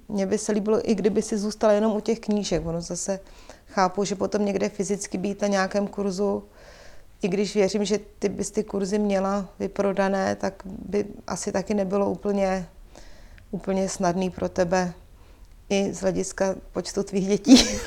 mě 0.09 0.25
by 0.25 0.37
se 0.37 0.51
líbilo, 0.51 0.89
i 0.89 0.95
kdyby 0.95 1.21
si 1.21 1.37
zůstala 1.37 1.73
jenom 1.73 1.95
u 1.95 1.99
těch 1.99 2.19
knížek, 2.19 2.65
ono 2.65 2.81
zase 2.81 3.19
chápu, 3.67 4.03
že 4.03 4.15
potom 4.15 4.45
někde 4.45 4.69
fyzicky 4.69 5.17
být 5.17 5.41
na 5.41 5.47
nějakém 5.47 5.87
kurzu, 5.87 6.43
i 7.21 7.27
když 7.27 7.55
věřím, 7.55 7.85
že 7.85 7.99
ty 8.19 8.29
bys 8.29 8.51
ty 8.51 8.63
kurzy 8.63 8.99
měla 8.99 9.49
vyprodané, 9.59 10.35
tak 10.35 10.63
by 10.65 11.05
asi 11.27 11.51
taky 11.51 11.73
nebylo 11.73 12.11
úplně, 12.11 12.67
úplně 13.51 13.89
snadný 13.89 14.29
pro 14.29 14.49
tebe 14.49 14.93
i 15.69 15.93
z 15.93 16.01
hlediska 16.01 16.55
počtu 16.73 17.03
tvých 17.03 17.27
dětí. 17.27 17.67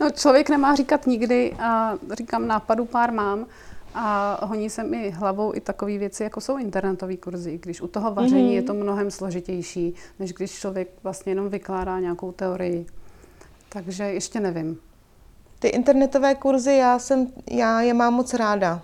No, 0.00 0.10
člověk 0.10 0.50
nemá 0.50 0.74
říkat 0.74 1.06
nikdy 1.06 1.52
a 1.58 1.94
říkám, 2.12 2.46
nápadů 2.46 2.84
pár 2.84 3.12
mám 3.12 3.46
a 3.94 4.38
honí 4.46 4.70
se 4.70 4.84
mi 4.84 5.10
hlavou 5.10 5.54
i 5.54 5.60
takové 5.60 5.98
věci, 5.98 6.22
jako 6.22 6.40
jsou 6.40 6.58
internetové 6.58 7.16
kurzy, 7.16 7.58
když 7.62 7.80
u 7.80 7.86
toho 7.86 8.14
vaření 8.14 8.50
mm-hmm. 8.50 8.54
je 8.54 8.62
to 8.62 8.74
mnohem 8.74 9.10
složitější, 9.10 9.94
než 10.18 10.32
když 10.32 10.50
člověk 10.50 10.88
vlastně 11.02 11.32
jenom 11.32 11.48
vykládá 11.48 12.00
nějakou 12.00 12.32
teorii. 12.32 12.86
Takže 13.68 14.04
ještě 14.04 14.40
nevím. 14.40 14.78
Ty 15.58 15.68
internetové 15.68 16.34
kurzy, 16.34 16.76
já, 16.76 16.98
jsem, 16.98 17.32
já 17.50 17.80
je 17.80 17.94
mám 17.94 18.14
moc 18.14 18.34
ráda. 18.34 18.82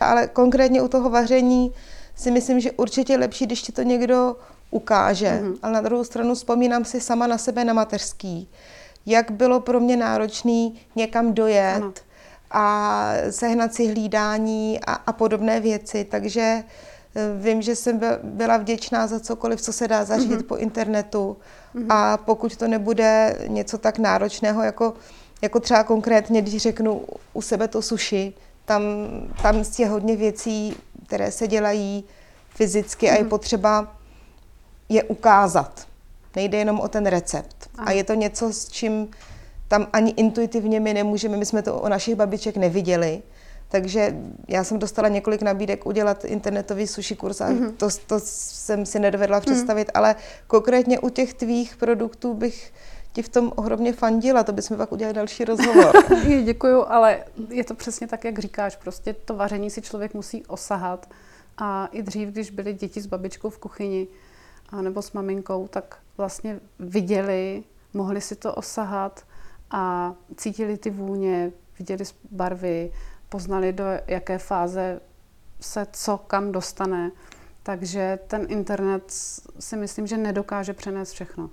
Ale 0.00 0.26
konkrétně 0.26 0.82
u 0.82 0.88
toho 0.88 1.10
vaření 1.10 1.72
si 2.14 2.30
myslím, 2.30 2.60
že 2.60 2.72
určitě 2.72 3.12
je 3.12 3.18
lepší, 3.18 3.46
když 3.46 3.62
ti 3.62 3.72
to 3.72 3.82
někdo 3.82 4.36
ukáže. 4.70 5.40
Mm-hmm. 5.42 5.58
Ale 5.62 5.72
na 5.72 5.80
druhou 5.80 6.04
stranu 6.04 6.34
vzpomínám 6.34 6.84
si 6.84 7.00
sama 7.00 7.26
na 7.26 7.38
sebe 7.38 7.64
na 7.64 7.72
mateřský, 7.72 8.48
jak 9.06 9.30
bylo 9.30 9.60
pro 9.60 9.80
mě 9.80 9.96
náročné 9.96 10.70
někam 10.96 11.34
dojet 11.34 11.82
ano. 11.82 11.92
a 12.50 13.12
sehnat 13.30 13.74
si 13.74 13.86
hlídání 13.86 14.80
a, 14.86 14.92
a 14.92 15.12
podobné 15.12 15.60
věci. 15.60 16.04
Takže 16.04 16.64
eh, 17.14 17.20
vím, 17.36 17.62
že 17.62 17.76
jsem 17.76 18.00
byla 18.22 18.56
vděčná 18.56 19.06
za 19.06 19.20
cokoliv, 19.20 19.60
co 19.60 19.72
se 19.72 19.88
dá 19.88 20.04
zařídit 20.04 20.40
mm-hmm. 20.40 20.46
po 20.46 20.56
internetu. 20.56 21.36
Mm-hmm. 21.74 21.86
A 21.88 22.16
pokud 22.16 22.56
to 22.56 22.68
nebude 22.68 23.38
něco 23.46 23.78
tak 23.78 23.98
náročného, 23.98 24.62
jako, 24.62 24.94
jako 25.42 25.60
třeba 25.60 25.84
konkrétně, 25.84 26.42
když 26.42 26.62
řeknu 26.62 27.02
u 27.32 27.42
sebe 27.42 27.68
to 27.68 27.82
suši, 27.82 28.32
tam, 28.64 28.82
tam 29.42 29.64
je 29.78 29.88
hodně 29.88 30.16
věcí, 30.16 30.76
které 31.06 31.32
se 31.32 31.46
dělají 31.46 32.04
fyzicky 32.54 33.06
mm-hmm. 33.06 33.12
a 33.12 33.14
je 33.14 33.20
mhm. 33.20 33.28
potřeba 33.28 33.97
je 34.88 35.04
ukázat. 35.04 35.86
Nejde 36.36 36.58
jenom 36.58 36.80
o 36.80 36.88
ten 36.88 37.06
recept. 37.06 37.70
A, 37.78 37.82
a 37.82 37.90
je 37.90 38.04
to 38.04 38.14
něco, 38.14 38.52
s 38.52 38.68
čím 38.68 39.08
tam 39.68 39.86
ani 39.92 40.10
intuitivně 40.10 40.80
my 40.80 40.94
nemůžeme, 40.94 41.36
my 41.36 41.46
jsme 41.46 41.62
to 41.62 41.80
o 41.80 41.88
našich 41.88 42.14
babiček 42.14 42.56
neviděli, 42.56 43.22
takže 43.68 44.16
já 44.48 44.64
jsem 44.64 44.78
dostala 44.78 45.08
několik 45.08 45.42
nabídek 45.42 45.86
udělat 45.86 46.24
internetový 46.24 46.86
sushi 46.86 47.16
kurz 47.16 47.40
a 47.40 47.50
mm-hmm. 47.50 47.72
to, 47.76 47.88
to 48.06 48.20
jsem 48.24 48.86
si 48.86 48.98
nedovedla 48.98 49.36
mhm. 49.36 49.44
představit, 49.44 49.88
mm. 49.88 49.92
ale 49.94 50.16
konkrétně 50.46 50.98
u 50.98 51.08
těch 51.08 51.34
tvých 51.34 51.76
produktů 51.76 52.34
bych 52.34 52.72
ti 53.12 53.22
v 53.22 53.28
tom 53.28 53.52
ohromně 53.56 53.92
fandila, 53.92 54.44
to 54.44 54.52
bychom 54.52 54.76
pak 54.76 54.92
udělali 54.92 55.14
další 55.14 55.44
rozhovor. 55.44 55.92
Děkuju, 56.44 56.84
ale 56.88 57.24
je 57.48 57.64
to 57.64 57.74
přesně 57.74 58.06
tak, 58.06 58.24
jak 58.24 58.38
říkáš, 58.38 58.76
prostě 58.76 59.12
to 59.12 59.34
vaření 59.34 59.70
si 59.70 59.82
člověk 59.82 60.14
musí 60.14 60.46
osahat 60.46 61.08
a 61.58 61.88
i 61.92 62.02
dřív, 62.02 62.28
když 62.28 62.50
byly 62.50 62.74
děti 62.74 63.00
s 63.00 63.06
babičkou 63.06 63.50
v 63.50 63.58
kuchyni, 63.58 64.06
a 64.68 64.82
nebo 64.82 65.02
s 65.02 65.12
maminkou, 65.12 65.68
tak 65.68 65.98
vlastně 66.16 66.60
viděli, 66.78 67.64
mohli 67.94 68.20
si 68.20 68.36
to 68.36 68.54
osahat 68.54 69.24
a 69.70 70.14
cítili 70.36 70.78
ty 70.78 70.90
vůně, 70.90 71.52
viděli 71.78 72.04
barvy, 72.30 72.92
poznali, 73.28 73.72
do 73.72 73.84
jaké 74.06 74.38
fáze 74.38 75.00
se 75.60 75.86
co 75.92 76.18
kam 76.18 76.52
dostane. 76.52 77.10
Takže 77.62 78.18
ten 78.26 78.46
internet 78.48 79.02
si 79.58 79.76
myslím, 79.76 80.06
že 80.06 80.16
nedokáže 80.16 80.72
přenést 80.72 81.12
všechno. 81.12 81.50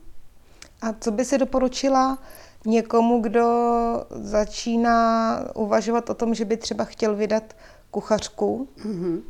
A 0.81 0.93
co 0.99 1.11
by 1.11 1.25
si 1.25 1.37
doporučila 1.37 2.17
někomu, 2.65 3.21
kdo 3.21 3.45
začíná 4.09 5.39
uvažovat 5.55 6.09
o 6.09 6.13
tom, 6.13 6.33
že 6.33 6.45
by 6.45 6.57
třeba 6.57 6.83
chtěl 6.83 7.15
vydat 7.15 7.55
kuchařku? 7.91 8.69
Mm-hmm. 8.77 9.21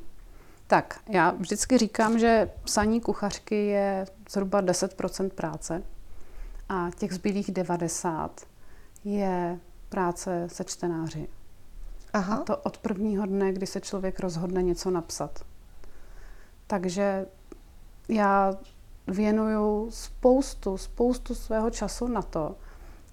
Tak, 0.67 0.99
já 1.09 1.31
vždycky 1.31 1.77
říkám, 1.77 2.19
že 2.19 2.49
psaní 2.63 3.01
kuchařky 3.01 3.67
je 3.67 4.05
zhruba 4.29 4.61
10% 4.61 5.29
práce 5.29 5.83
a 6.69 6.89
těch 6.95 7.13
zbylých 7.13 7.51
90 7.51 8.41
je 9.03 9.59
práce 9.89 10.47
se 10.47 10.63
čtenáři. 10.63 11.27
Aha. 12.13 12.35
A 12.35 12.43
to 12.43 12.57
od 12.57 12.77
prvního 12.77 13.25
dne, 13.25 13.53
kdy 13.53 13.67
se 13.67 13.81
člověk 13.81 14.19
rozhodne 14.19 14.63
něco 14.63 14.91
napsat. 14.91 15.45
Takže 16.67 17.25
já 18.09 18.53
věnuju 19.07 19.91
spoustu, 19.91 20.77
spoustu 20.77 21.35
svého 21.35 21.69
času 21.69 22.07
na 22.07 22.21
to, 22.21 22.55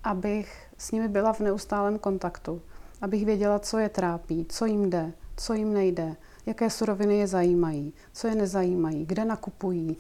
abych 0.05 0.67
s 0.79 0.91
nimi 0.91 1.09
byla 1.09 1.33
v 1.33 1.41
neustálém 1.41 1.99
kontaktu. 1.99 2.63
Abych 3.01 3.25
věděla, 3.25 3.59
co 3.59 3.79
je 3.79 3.89
trápí, 3.89 4.47
co 4.49 4.67
jim 4.67 4.91
jde, 4.91 5.13
co 5.37 5.55
jim 5.55 5.73
nejde, 5.73 6.17
jaké 6.47 6.71
suroviny 6.71 7.17
je 7.19 7.27
zajímají, 7.27 7.93
co 8.13 8.29
je 8.29 8.35
nezajímají, 8.35 9.07
kde 9.07 9.25
nakupují, 9.25 9.97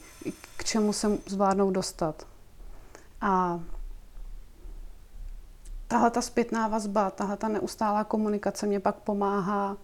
k 0.57 0.65
čemu 0.65 0.93
se 0.93 1.19
zvládnou 1.27 1.71
dostat. 1.71 2.27
A 3.21 3.61
tahle 5.89 6.11
ta 6.11 6.23
zpětná 6.23 6.69
vazba, 6.69 7.11
tahle 7.11 7.37
ta 7.37 7.49
neustálá 7.49 8.05
komunikace 8.05 8.67
mě 8.67 8.81
pak 8.81 8.97
pomáhá 8.97 9.77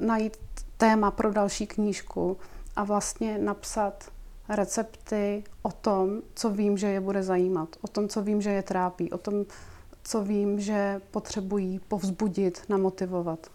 najít 0.00 0.36
téma 0.76 1.10
pro 1.10 1.32
další 1.32 1.66
knížku 1.66 2.36
a 2.76 2.84
vlastně 2.84 3.38
napsat 3.38 4.10
recepty 4.48 5.44
o 5.62 5.72
tom, 5.72 6.22
co 6.34 6.50
vím, 6.50 6.78
že 6.78 6.86
je 6.86 7.00
bude 7.00 7.22
zajímat, 7.22 7.76
o 7.80 7.88
tom, 7.88 8.08
co 8.08 8.22
vím, 8.22 8.42
že 8.42 8.50
je 8.50 8.62
trápí, 8.62 9.12
o 9.12 9.18
tom, 9.18 9.44
co 10.02 10.22
vím, 10.22 10.60
že 10.60 11.00
potřebují 11.10 11.78
povzbudit, 11.88 12.62
namotivovat. 12.68 13.46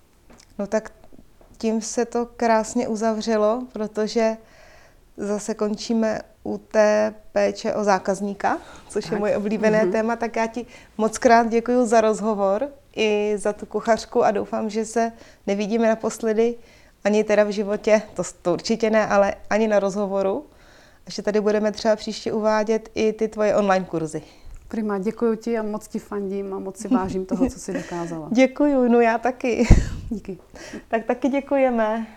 No 0.59 0.67
tak 0.67 0.91
tím 1.59 1.81
se 1.81 2.05
to 2.05 2.25
krásně 2.25 2.87
uzavřelo, 2.87 3.63
protože 3.73 4.37
zase 5.17 5.53
končíme 5.53 6.21
u 6.43 6.57
té 6.57 7.13
péče 7.31 7.73
o 7.73 7.83
zákazníka, 7.83 8.57
což 8.89 9.03
tak. 9.03 9.13
je 9.13 9.19
moje 9.19 9.37
oblíbené 9.37 9.85
mm-hmm. 9.85 9.91
téma, 9.91 10.15
tak 10.15 10.35
já 10.35 10.47
ti 10.47 10.65
moc 10.97 11.17
krát 11.17 11.49
děkuji 11.49 11.85
za 11.85 12.01
rozhovor 12.01 12.69
i 12.95 13.33
za 13.37 13.53
tu 13.53 13.65
kuchařku 13.65 14.23
a 14.23 14.31
doufám, 14.31 14.69
že 14.69 14.85
se 14.85 15.11
nevidíme 15.47 15.87
naposledy 15.87 16.55
ani 17.03 17.23
teda 17.23 17.43
v 17.43 17.49
životě, 17.49 18.01
to, 18.13 18.23
to 18.41 18.53
určitě 18.53 18.89
ne, 18.89 19.07
ale 19.07 19.35
ani 19.49 19.67
na 19.67 19.79
rozhovoru. 19.79 20.45
A 21.07 21.11
že 21.11 21.21
tady 21.21 21.41
budeme 21.41 21.71
třeba 21.71 21.95
příště 21.95 22.33
uvádět 22.33 22.89
i 22.95 23.13
ty 23.13 23.27
tvoje 23.27 23.55
online 23.55 23.85
kurzy. 23.85 24.23
Prima, 24.69 24.97
děkuji 24.97 25.35
ti 25.35 25.57
a 25.57 25.63
moc 25.63 25.87
ti 25.87 25.99
fandím 25.99 26.53
a 26.53 26.59
moc 26.59 26.77
si 26.77 26.87
vážím 26.95 27.25
toho, 27.25 27.49
co 27.49 27.59
jsi 27.59 27.73
dokázala. 27.73 28.29
děkuji, 28.31 28.89
no 28.89 29.01
já 29.01 29.17
taky. 29.17 29.67
Díky. 30.09 30.37
tak 30.87 31.05
taky 31.05 31.29
děkujeme. 31.29 32.07